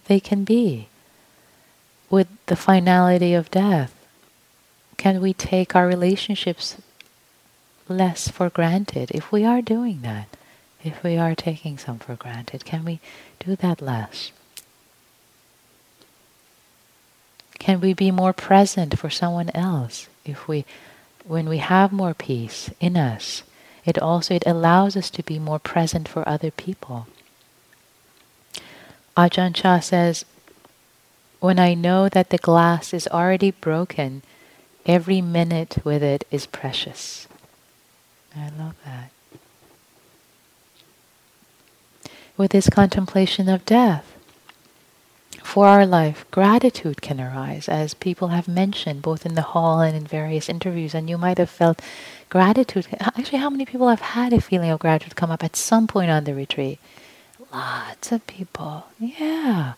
[0.06, 0.88] they can be?
[2.10, 3.94] with the finality of death?
[4.98, 6.78] Can we take our relationships
[7.88, 9.12] less for granted?
[9.12, 10.28] If we are doing that,
[10.84, 13.00] if we are taking some for granted, can we
[13.40, 14.32] do that less?
[17.60, 20.66] Can we be more present for someone else if we
[21.26, 23.44] when we have more peace in us,
[23.86, 27.06] it also it allows us to be more present for other people.
[29.20, 30.24] Ajahn Chah says,
[31.42, 34.22] when I know that the glass is already broken,
[34.86, 37.28] every minute with it is precious.
[38.34, 39.12] I love that.
[42.38, 44.06] With this contemplation of death,
[45.44, 49.98] for our life, gratitude can arise, as people have mentioned both in the hall and
[49.98, 51.82] in various interviews, and you might have felt
[52.30, 52.88] gratitude.
[53.02, 56.10] Actually, how many people have had a feeling of gratitude come up at some point
[56.10, 56.80] on the retreat?
[57.52, 58.86] Lots of people.
[59.00, 59.74] Yeah.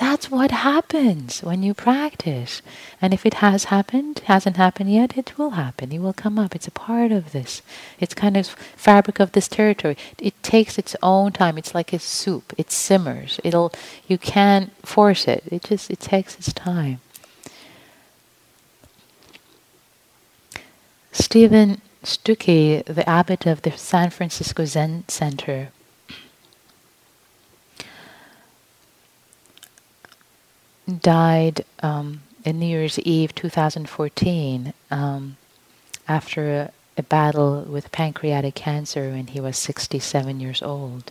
[0.00, 2.62] That's what happens when you practice.
[3.02, 5.92] And if it has happened, hasn't happened yet, it will happen.
[5.92, 6.54] It will come up.
[6.54, 7.60] It's a part of this.
[7.98, 9.98] It's kind of fabric of this territory.
[10.18, 11.58] It takes its own time.
[11.58, 12.54] It's like a soup.
[12.56, 13.40] It simmers.
[13.44, 13.74] It'll
[14.08, 15.44] you can't force it.
[15.52, 17.00] It just it takes its time.
[21.12, 25.68] Stephen Stücky, the abbot of the San Francisco Zen Center,
[30.98, 35.36] died um, in New Year's Eve 2014 um,
[36.08, 41.10] after a, a, battle with pancreatic cancer when he was 67 years old.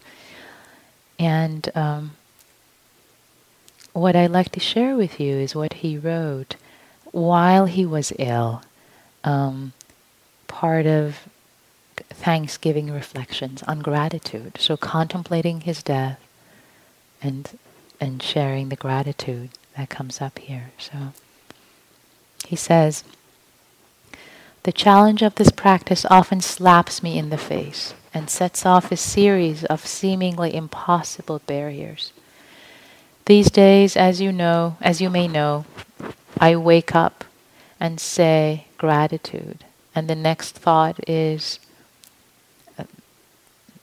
[1.17, 2.11] And um,
[3.93, 6.55] what I'd like to share with you is what he wrote
[7.11, 8.61] while he was ill,
[9.23, 9.73] um,
[10.47, 11.27] part of
[12.09, 14.57] Thanksgiving reflections on gratitude.
[14.59, 16.19] So contemplating his death
[17.21, 17.57] and
[18.01, 19.49] and sharing the gratitude
[19.79, 20.71] that comes up here.
[20.77, 21.13] So
[22.45, 23.05] he says,
[24.63, 28.97] the challenge of this practice often slaps me in the face and sets off a
[28.97, 32.11] series of seemingly impossible barriers.
[33.25, 35.63] These days, as you know, as you may know,
[36.37, 37.23] I wake up
[37.79, 39.63] and say gratitude,
[39.95, 41.59] and the next thought is,
[42.77, 42.83] uh,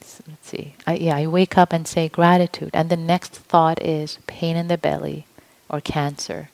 [0.00, 4.18] let's see, I, yeah, I wake up and say gratitude, and the next thought is
[4.26, 5.26] pain in the belly,
[5.68, 6.50] or cancer,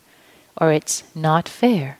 [0.56, 1.98] or it's not fair.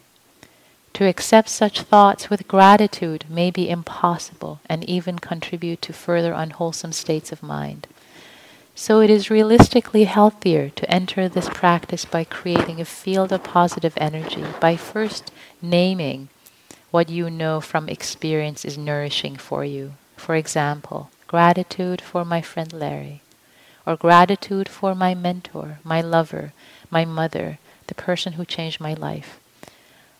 [0.94, 6.92] To accept such thoughts with gratitude may be impossible and even contribute to further unwholesome
[6.92, 7.86] states of mind.
[8.74, 13.94] So it is realistically healthier to enter this practice by creating a field of positive
[13.96, 16.28] energy, by first naming
[16.90, 19.94] what you know from experience is nourishing for you.
[20.16, 23.22] For example, gratitude for my friend Larry,
[23.86, 26.52] or gratitude for my mentor, my lover,
[26.93, 29.40] my mother, the person who changed my life.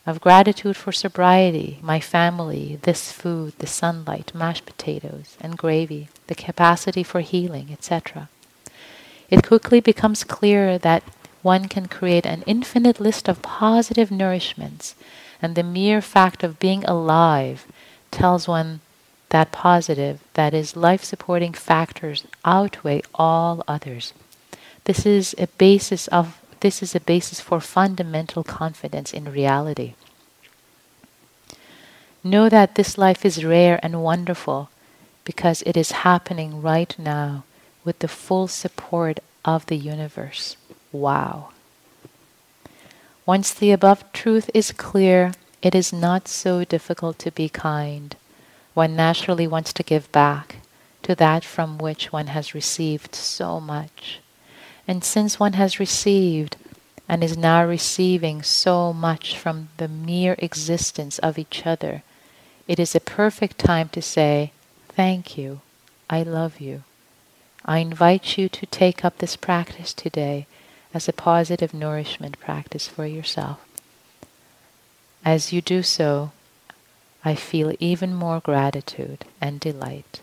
[0.05, 6.35] Of gratitude for sobriety, my family, this food, the sunlight, mashed potatoes, and gravy, the
[6.35, 8.29] capacity for healing, etc.
[9.31, 11.05] It quickly becomes clear that
[11.43, 14.95] one can create an infinite list of positive nourishments,
[15.41, 17.67] and the mere fact of being alive
[18.11, 18.81] tells one
[19.29, 24.13] that positive, that is, life supporting factors outweigh all others.
[24.85, 29.95] This is a basis of this is a basis for fundamental confidence in reality.
[32.25, 34.71] Know that this life is rare and wonderful
[35.25, 37.45] because it is happening right now
[37.85, 40.57] with the full support of the universe.
[40.93, 41.51] Wow.
[43.27, 45.33] Once the above truth is clear,
[45.63, 48.15] it is not so difficult to be kind.
[48.75, 50.57] One naturally wants to give back
[51.03, 54.22] to that from which one has received so much.
[54.87, 56.57] And since one has received
[57.09, 62.03] and is now receiving so much from the mere existence of each other,
[62.67, 64.53] it is a perfect time to say,
[64.89, 65.61] Thank you,
[66.11, 66.85] I love you.
[67.65, 70.47] I invite you to take up this practice today
[70.93, 73.61] as a positive nourishment practice for yourself.
[75.25, 76.33] As you do so,
[77.25, 80.21] I feel even more gratitude and delight.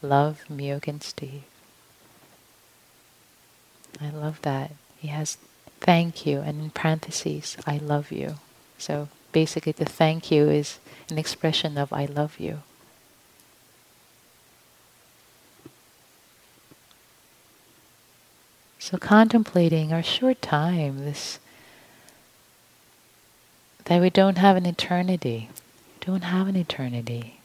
[0.00, 1.47] Love, Myogen Steve.
[4.00, 4.72] I love that.
[4.98, 5.38] He has
[5.80, 8.36] thank you, and in parentheses, I love you.
[8.78, 10.78] So basically, the thank you is
[11.10, 12.60] an expression of I love you.
[18.78, 21.38] So contemplating our short time, this
[23.84, 25.48] that we don't have an eternity,
[26.00, 27.40] don't have an eternity.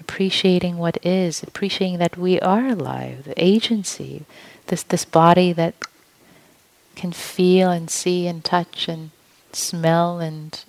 [0.00, 4.24] Appreciating what is, appreciating that we are alive, the agency,
[4.66, 5.74] this this body that
[6.94, 9.10] can feel and see and touch and
[9.52, 10.64] smell and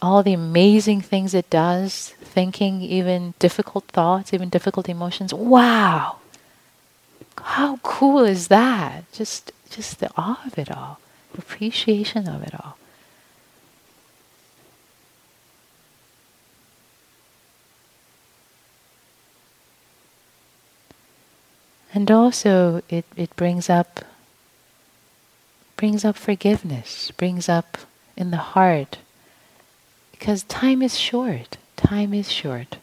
[0.00, 5.32] all the amazing things it does, thinking even difficult thoughts, even difficult emotions.
[5.32, 6.16] Wow!
[7.38, 9.10] How cool is that?
[9.12, 10.98] Just just the awe of it all,
[11.38, 12.76] appreciation of it all.
[21.94, 24.04] And also it, it brings up
[25.76, 27.76] brings up forgiveness, brings up
[28.16, 28.98] in the heart
[30.12, 31.56] because time is short.
[31.76, 32.76] Time is short.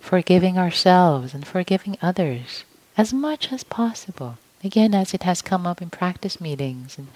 [0.00, 2.64] Forgiving ourselves and forgiving others
[2.98, 4.36] as much as possible.
[4.62, 7.08] Again, as it has come up in practice meetings and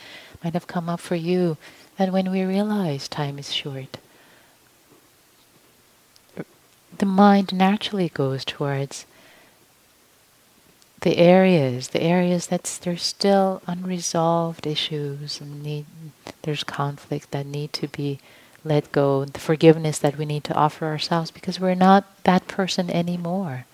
[0.43, 1.57] might have come up for you,
[1.99, 3.99] that when we realize time is short,
[6.97, 9.05] the mind naturally goes towards
[11.01, 15.87] the areas, the areas that there's still unresolved issues and need,
[16.43, 18.21] there's conflict that need to be
[18.65, 22.91] let go, the forgiveness that we need to offer ourselves because we're not that person
[22.91, 23.65] anymore.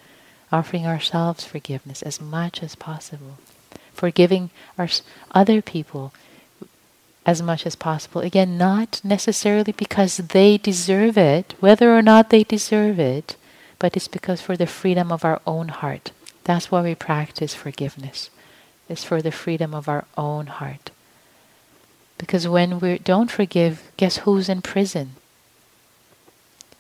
[0.52, 3.38] Offering ourselves forgiveness as much as possible.
[3.92, 4.88] Forgiving our
[5.32, 6.12] other people
[7.24, 8.20] as much as possible.
[8.20, 13.34] Again, not necessarily because they deserve it, whether or not they deserve it,
[13.80, 16.12] but it's because for the freedom of our own heart.
[16.46, 18.30] That's why we practice forgiveness.
[18.88, 20.92] It's for the freedom of our own heart.
[22.18, 25.16] Because when we don't forgive, guess who's in prison?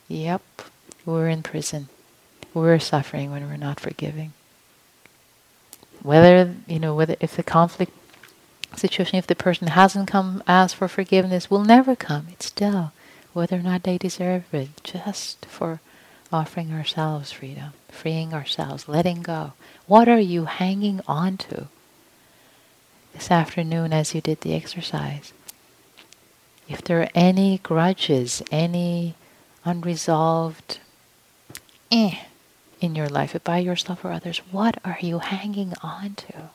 [0.06, 0.42] Yep,
[1.04, 1.88] we're in prison.
[2.54, 4.34] We're suffering when we're not forgiving.
[6.00, 7.92] Whether, you know, whether if the conflict
[8.76, 12.28] situation, if the person hasn't come ask for forgiveness, will never come.
[12.30, 12.92] It's still
[13.32, 15.80] whether or not they deserve it, just for
[16.32, 19.52] offering ourselves freedom, freeing ourselves, letting go.
[19.86, 21.68] What are you hanging on to?
[23.12, 25.32] This afternoon, as you did the exercise,
[26.68, 29.14] if there are any grudges, any
[29.64, 30.80] unresolved
[31.90, 32.16] eh,
[32.80, 36.50] in your life, by yourself or others, what are you hanging on to?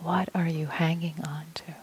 [0.00, 1.81] What are you hanging on to?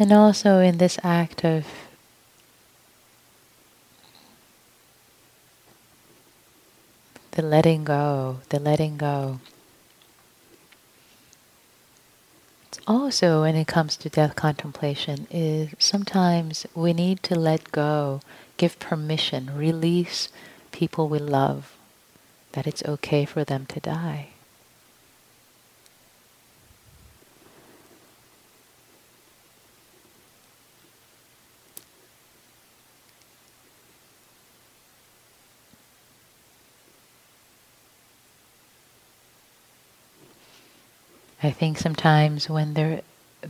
[0.00, 1.66] And also in this act of
[7.32, 9.40] the letting go, the letting go.
[12.68, 18.22] It's also when it comes to death contemplation is sometimes we need to let go,
[18.56, 20.30] give permission, release
[20.72, 21.76] people we love,
[22.52, 24.29] that it's okay for them to die.
[41.42, 43.02] I think sometimes when there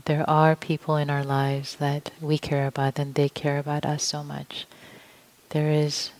[0.05, 4.05] there are people in our lives that we care about and they care about us
[4.05, 4.67] so much,
[5.51, 6.11] there is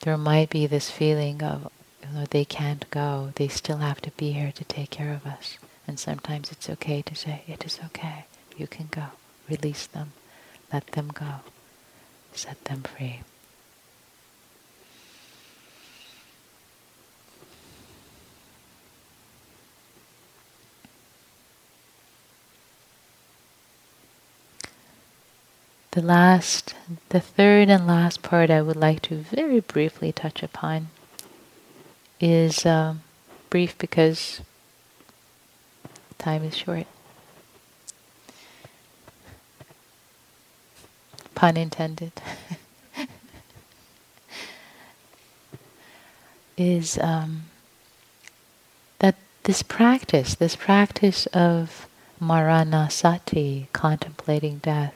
[0.00, 1.70] there might be this feeling of
[2.02, 5.26] you know, they can't go, they still have to be here to take care of
[5.26, 5.58] us.
[5.86, 8.24] And sometimes it's okay to say, it is okay,
[8.56, 9.06] you can go.
[9.48, 10.12] Release them,
[10.72, 11.40] let them go,
[12.32, 13.20] set them free.
[25.92, 26.74] The last,
[27.08, 30.90] the third and last part I would like to very briefly touch upon
[32.20, 33.02] is um,
[33.48, 34.40] brief because
[36.18, 36.86] time is short.
[41.34, 42.12] Pun intended.
[46.56, 47.44] is um,
[49.00, 51.88] that this practice, this practice of
[52.22, 54.94] maranasati, contemplating death,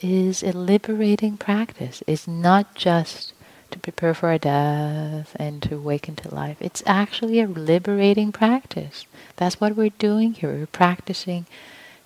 [0.00, 2.02] is a liberating practice.
[2.06, 3.32] It's not just
[3.70, 6.56] to prepare for our death and to awaken to life.
[6.60, 9.06] It's actually a liberating practice.
[9.36, 10.52] That's what we're doing here.
[10.52, 11.46] We're practicing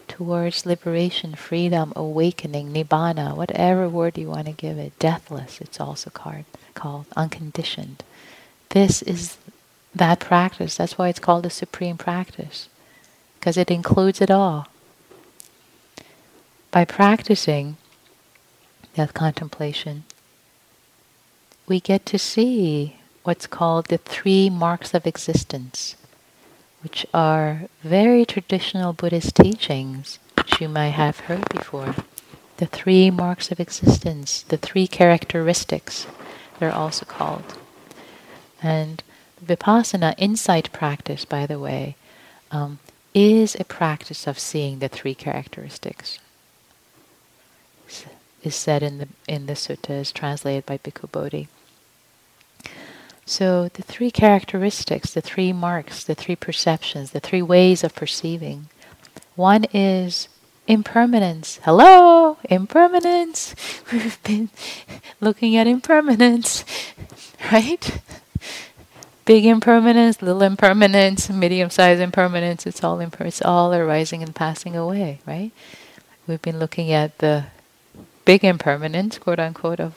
[0.07, 4.99] towards liberation, freedom, awakening, nibbana, whatever word you want to give it.
[4.99, 8.05] Deathless, it's also called, called unconditioned.
[8.70, 9.38] This is
[9.95, 10.76] that practice.
[10.76, 12.68] That's why it's called the supreme practice,
[13.38, 14.66] because it includes it all.
[16.70, 17.76] By practicing
[18.95, 20.05] death contemplation,
[21.66, 25.97] we get to see what's called the three marks of existence,
[26.82, 31.95] which are very traditional Buddhist teachings, which you might have heard before.
[32.59, 36.07] The three marks of existence, the three characteristics,
[36.59, 37.59] they're also called.
[38.62, 39.03] And
[39.45, 41.97] Vipassana insight practice, by the way,
[42.51, 42.78] um,
[43.12, 46.18] is a practice of seeing the three characteristics.
[48.45, 51.49] Is said in the in the suttas translated by Bhikkhu Bodhi.
[53.26, 58.68] So the three characteristics, the three marks, the three perceptions, the three ways of perceiving.
[59.34, 60.28] One is
[60.66, 61.59] impermanence.
[61.64, 63.55] Hello, impermanence.
[63.92, 64.51] We've been
[65.20, 66.64] looking at impermanence,
[67.53, 68.01] right?
[69.24, 72.66] big impermanence, little impermanence, medium-sized impermanence.
[72.66, 75.51] It's all imper- it's all arising and passing away, right?
[76.26, 77.47] We've been looking at the
[78.25, 79.95] big impermanence, quote unquote, of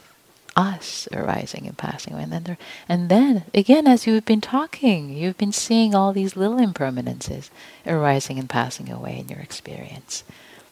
[0.55, 2.57] us arising and passing away, and then there,
[2.89, 7.51] and then again, as you've been talking, you've been seeing all these little impermanences
[7.85, 10.23] arising and passing away in your experience.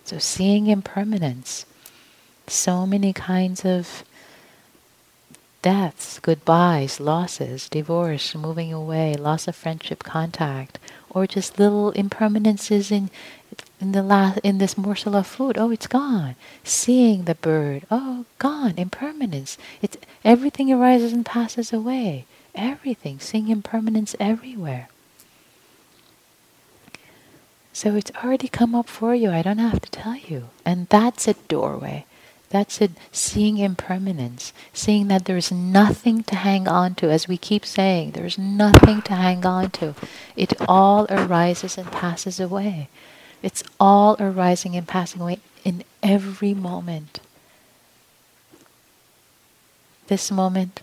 [0.03, 1.65] So seeing impermanence,
[2.47, 4.03] so many kinds of
[5.61, 10.77] deaths, goodbyes, losses, divorce, moving away, loss of friendship contact,
[11.09, 13.09] or just little impermanences in
[13.79, 15.57] in the last in this morsel of food.
[15.57, 16.35] Oh, it's gone.
[16.63, 17.85] Seeing the bird.
[17.91, 18.73] Oh, gone.
[18.77, 19.57] Impermanence.
[19.81, 22.25] It's everything arises and passes away.
[22.53, 23.19] Everything.
[23.19, 24.89] Seeing impermanence everywhere.
[27.73, 29.31] So it's already come up for you.
[29.31, 30.49] I don't have to tell you.
[30.65, 32.05] And that's a doorway.
[32.49, 37.65] That's it, seeing impermanence, seeing that there's nothing to hang on to, as we keep
[37.65, 39.95] saying, there's nothing to hang on to.
[40.37, 42.87] It all arises and passes away.
[43.41, 47.19] It's all arising and passing away in every moment.
[50.07, 50.81] This moment,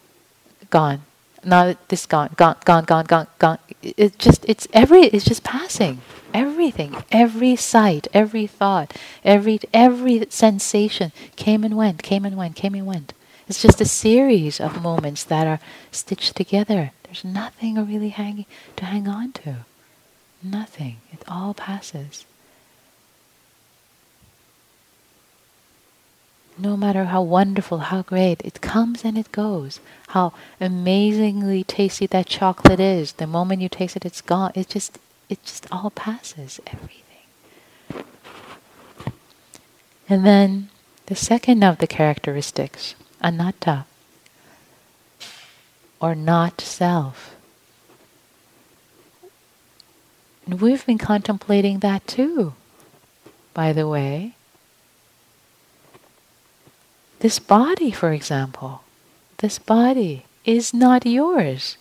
[0.70, 1.02] gone.
[1.44, 3.58] Now this gone, gone, gone, gone, gone, gone.
[3.82, 6.00] It just, it's every, it's just passing
[6.34, 12.74] everything, every sight, every thought, every every sensation came and went, came and went, came
[12.74, 13.12] and went.
[13.48, 16.92] It's just a series of moments that are stitched together.
[17.04, 18.46] There's nothing really hanging
[18.76, 19.56] to hang on to.
[20.42, 20.96] Nothing.
[21.12, 22.24] It all passes.
[26.62, 29.80] No matter how wonderful, how great, it comes and it goes.
[30.10, 33.14] How amazingly tasty that chocolate is.
[33.14, 34.52] The moment you taste it, it's gone.
[34.54, 34.96] It just
[35.28, 38.04] it just all passes, everything.
[40.08, 40.68] And then
[41.06, 43.86] the second of the characteristics, anatta,
[46.00, 47.34] or not self.
[50.46, 52.54] And we've been contemplating that too,
[53.52, 54.36] by the way.
[57.22, 58.82] This body, for example,
[59.38, 61.76] this body is not yours.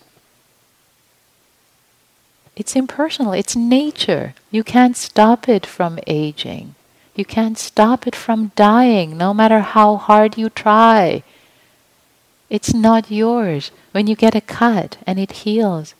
[2.55, 4.35] It's impersonal, it's nature.
[4.51, 6.75] You can't stop it from aging.
[7.15, 11.23] You can't stop it from dying, no matter how hard you try.
[12.51, 13.71] It's not yours.
[13.93, 15.95] When you get a cut and it heals,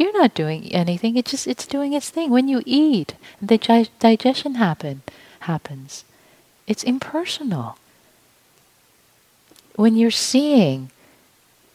[0.00, 1.16] you're not doing anything.
[1.16, 2.28] It just it's doing its thing.
[2.28, 5.02] When you eat, the digestion happen
[5.46, 6.04] happens.
[6.66, 7.76] It's impersonal.
[9.80, 10.90] When you're seeing,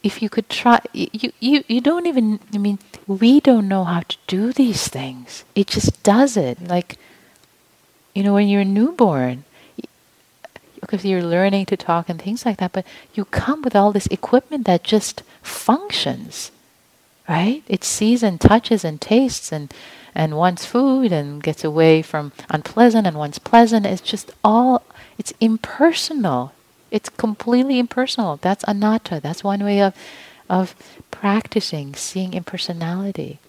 [0.03, 2.77] if you could try you, you you don't even i mean
[3.07, 5.43] we don't know how to do these things.
[5.55, 6.99] It just does it like
[8.13, 9.43] you know when you're a newborn
[10.79, 12.85] because you're learning to talk and things like that but
[13.15, 16.51] you come with all this equipment that just functions
[17.27, 17.63] right?
[17.67, 19.73] It sees and touches and tastes and
[20.13, 23.85] and wants food and gets away from unpleasant and wants pleasant.
[23.87, 24.83] It's just all
[25.17, 26.54] it's impersonal
[26.95, 28.37] it's completely impersonal.
[28.37, 29.19] That's anatta.
[29.19, 29.93] That's one way of,
[30.49, 30.73] of
[31.11, 33.39] practicing seeing impersonality.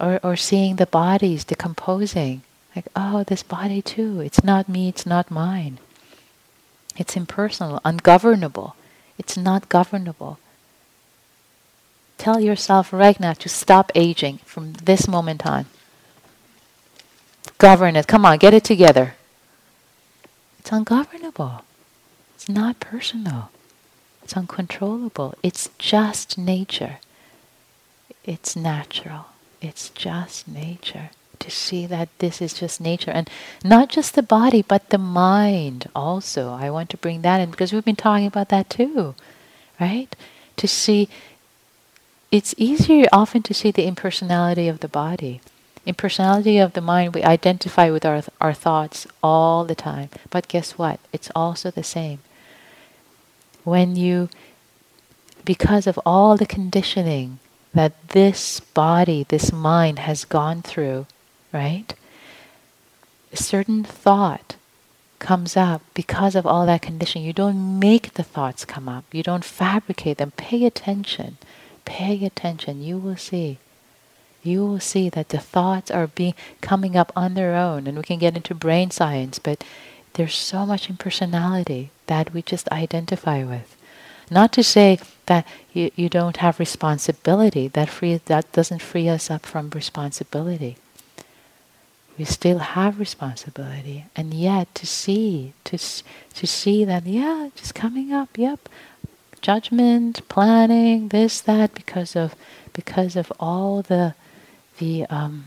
[0.00, 2.42] Or, or seeing the bodies decomposing.
[2.74, 4.20] Like, oh, this body too.
[4.20, 5.78] It's not me, it's not mine.
[6.96, 8.74] It's impersonal, ungovernable.
[9.16, 10.38] It's not governable.
[12.18, 15.66] tell yourself right now to stop aging from this moment on.
[17.58, 18.06] Govern it.
[18.08, 19.14] Come on, get it together.
[20.58, 21.62] It's ungovernable.
[22.42, 23.52] It's not personal.
[24.24, 25.36] It's uncontrollable.
[25.44, 26.98] It's just nature.
[28.24, 29.26] It's natural.
[29.60, 31.10] It's just nature.
[31.38, 33.12] To see that this is just nature.
[33.12, 33.30] And
[33.62, 36.50] not just the body, but the mind also.
[36.50, 39.14] I want to bring that in because we've been talking about that too.
[39.80, 40.16] Right?
[40.56, 41.08] To see,
[42.32, 45.40] it's easier often to see the impersonality of the body.
[45.86, 50.08] Impersonality of the mind, we identify with our, our thoughts all the time.
[50.28, 50.98] But guess what?
[51.12, 52.18] It's also the same
[53.64, 54.28] when you,
[55.44, 57.38] because of all the conditioning
[57.74, 61.06] that this body, this mind has gone through,
[61.52, 61.94] right?
[63.32, 64.56] A certain thought
[65.18, 67.26] comes up because of all that conditioning.
[67.26, 69.04] You don't make the thoughts come up.
[69.12, 70.32] You don't fabricate them.
[70.32, 71.38] Pay attention.
[71.84, 72.82] Pay attention.
[72.82, 73.58] You will see.
[74.42, 78.02] You will see that the thoughts are being coming up on their own, and we
[78.02, 79.62] can get into brain science, but
[80.14, 83.76] there's so much impersonality that we just identify with.
[84.30, 89.30] Not to say that you, you don't have responsibility, that, free, that doesn't free us
[89.30, 90.76] up from responsibility.
[92.18, 98.12] We still have responsibility, and yet to see, to, to see that, yeah, just coming
[98.12, 98.68] up, yep,
[99.40, 102.34] judgment, planning, this, that, because of,
[102.72, 104.14] because of all the,
[104.78, 105.46] the, um,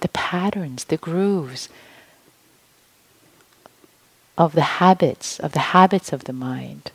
[0.00, 1.68] the patterns, the grooves,
[4.36, 6.90] of the habits, of the habits of the mind.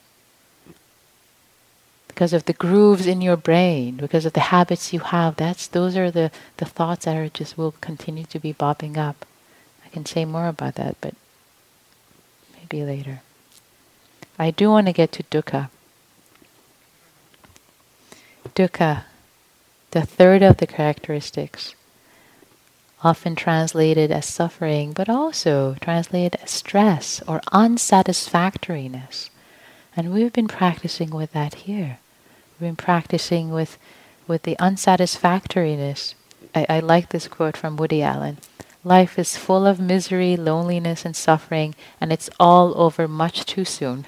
[2.08, 5.96] Because of the grooves in your brain, because of the habits you have, that's those
[5.96, 9.26] are the, the thoughts that are just will continue to be bobbing up.
[9.86, 11.14] I can say more about that, but
[12.56, 13.22] maybe later.
[14.40, 15.70] I do want to get to dukkha.
[18.56, 19.04] Dukkha,
[19.92, 21.76] the third of the characteristics
[23.04, 29.30] often translated as suffering, but also translated as stress or unsatisfactoriness.
[29.96, 32.00] And we've been practicing with that here.
[32.60, 33.78] We've been practicing with,
[34.28, 36.16] with the unsatisfactoriness.
[36.56, 38.38] I, I like this quote from Woody Allen.
[38.84, 44.06] Life is full of misery, loneliness, and suffering, and it's all over much too soon.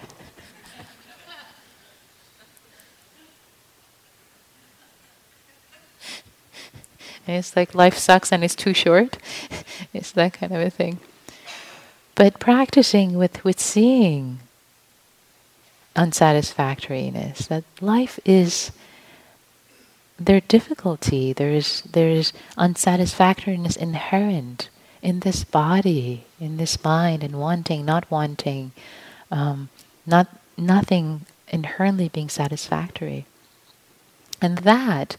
[7.19, 9.18] And it's like life sucks and it's too short.
[9.94, 11.00] it's that kind of a thing.
[12.16, 14.40] But practicing with, with seeing
[15.96, 18.72] unsatisfactoriness, that life is
[20.20, 24.70] there's difficulty, there's there's unsatisfactoriness inherent
[25.02, 28.74] in this body, in this mind, and wanting, not wanting,
[29.32, 29.70] um,
[30.06, 30.28] not
[30.58, 33.26] nothing inherently being satisfactory.
[34.42, 35.16] And that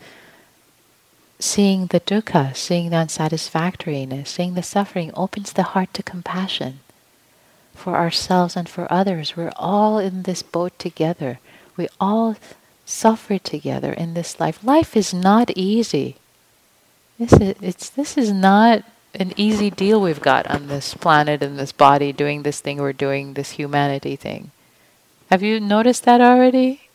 [1.40, 6.80] seeing the dukkha, seeing the unsatisfactoriness, seeing the suffering opens the heart to compassion
[7.74, 9.36] for ourselves and for others.
[9.36, 11.40] We're all in this boat together.
[11.76, 12.36] We all
[12.84, 14.62] suffer together in this life.
[14.62, 16.16] Life is not easy.
[17.18, 18.84] This is, it's, this is not
[19.14, 22.92] an easy deal we've got on this planet and this body doing this thing we're
[22.92, 24.50] doing, this humanity thing.
[25.30, 26.88] Have you noticed that already?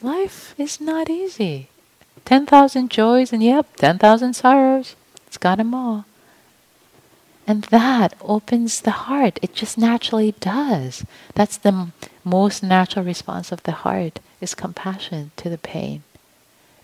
[0.00, 1.68] Life is not easy.
[2.24, 4.96] 10,000 joys and yep, 10,000 sorrows.
[5.26, 6.04] It's got them all.
[7.46, 9.38] And that opens the heart.
[9.40, 11.04] It just naturally does.
[11.34, 11.92] That's the m-
[12.24, 16.02] most natural response of the heart is compassion to the pain.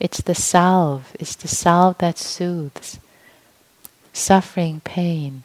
[0.00, 1.14] It's the salve.
[1.20, 2.98] It's the salve that soothes
[4.14, 5.42] suffering, pain.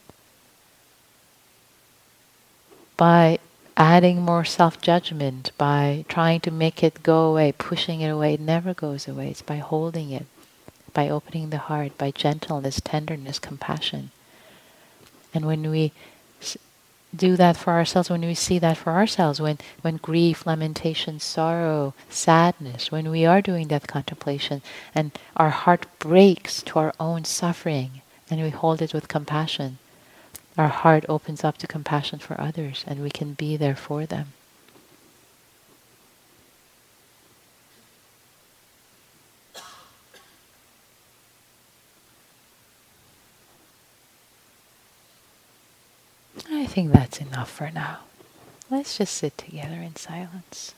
[2.96, 3.40] By
[3.80, 8.36] adding more self judgment, by trying to make it go away, pushing it away.
[8.36, 9.30] It never goes away.
[9.30, 10.28] It's by holding it,
[10.94, 14.12] by opening the heart, by gentleness, tenderness, compassion.
[15.34, 15.94] And when we
[17.16, 21.94] do that for ourselves, when we see that for ourselves, when, when grief, lamentation, sorrow,
[22.10, 24.62] sadness, when we are doing death contemplation
[24.94, 29.80] and our heart breaks to our own suffering and we hold it with compassion,
[30.60, 34.34] our heart opens up to compassion for others and we can be there for them.
[46.52, 48.00] I think that's enough for now.
[48.70, 50.74] Let's just sit together in silence.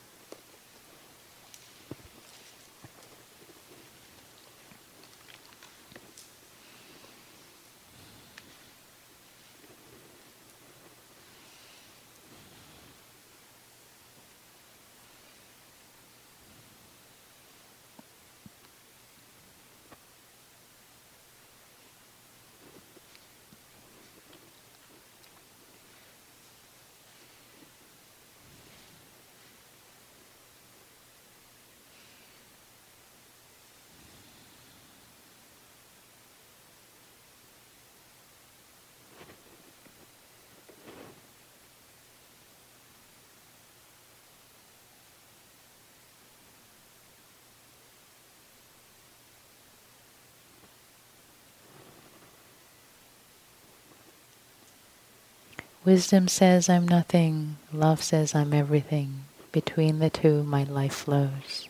[55.84, 59.24] Wisdom says I'm nothing, love says I'm everything.
[59.50, 61.68] Between the two, my life flows.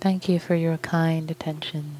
[0.00, 1.99] Thank you for your kind attention.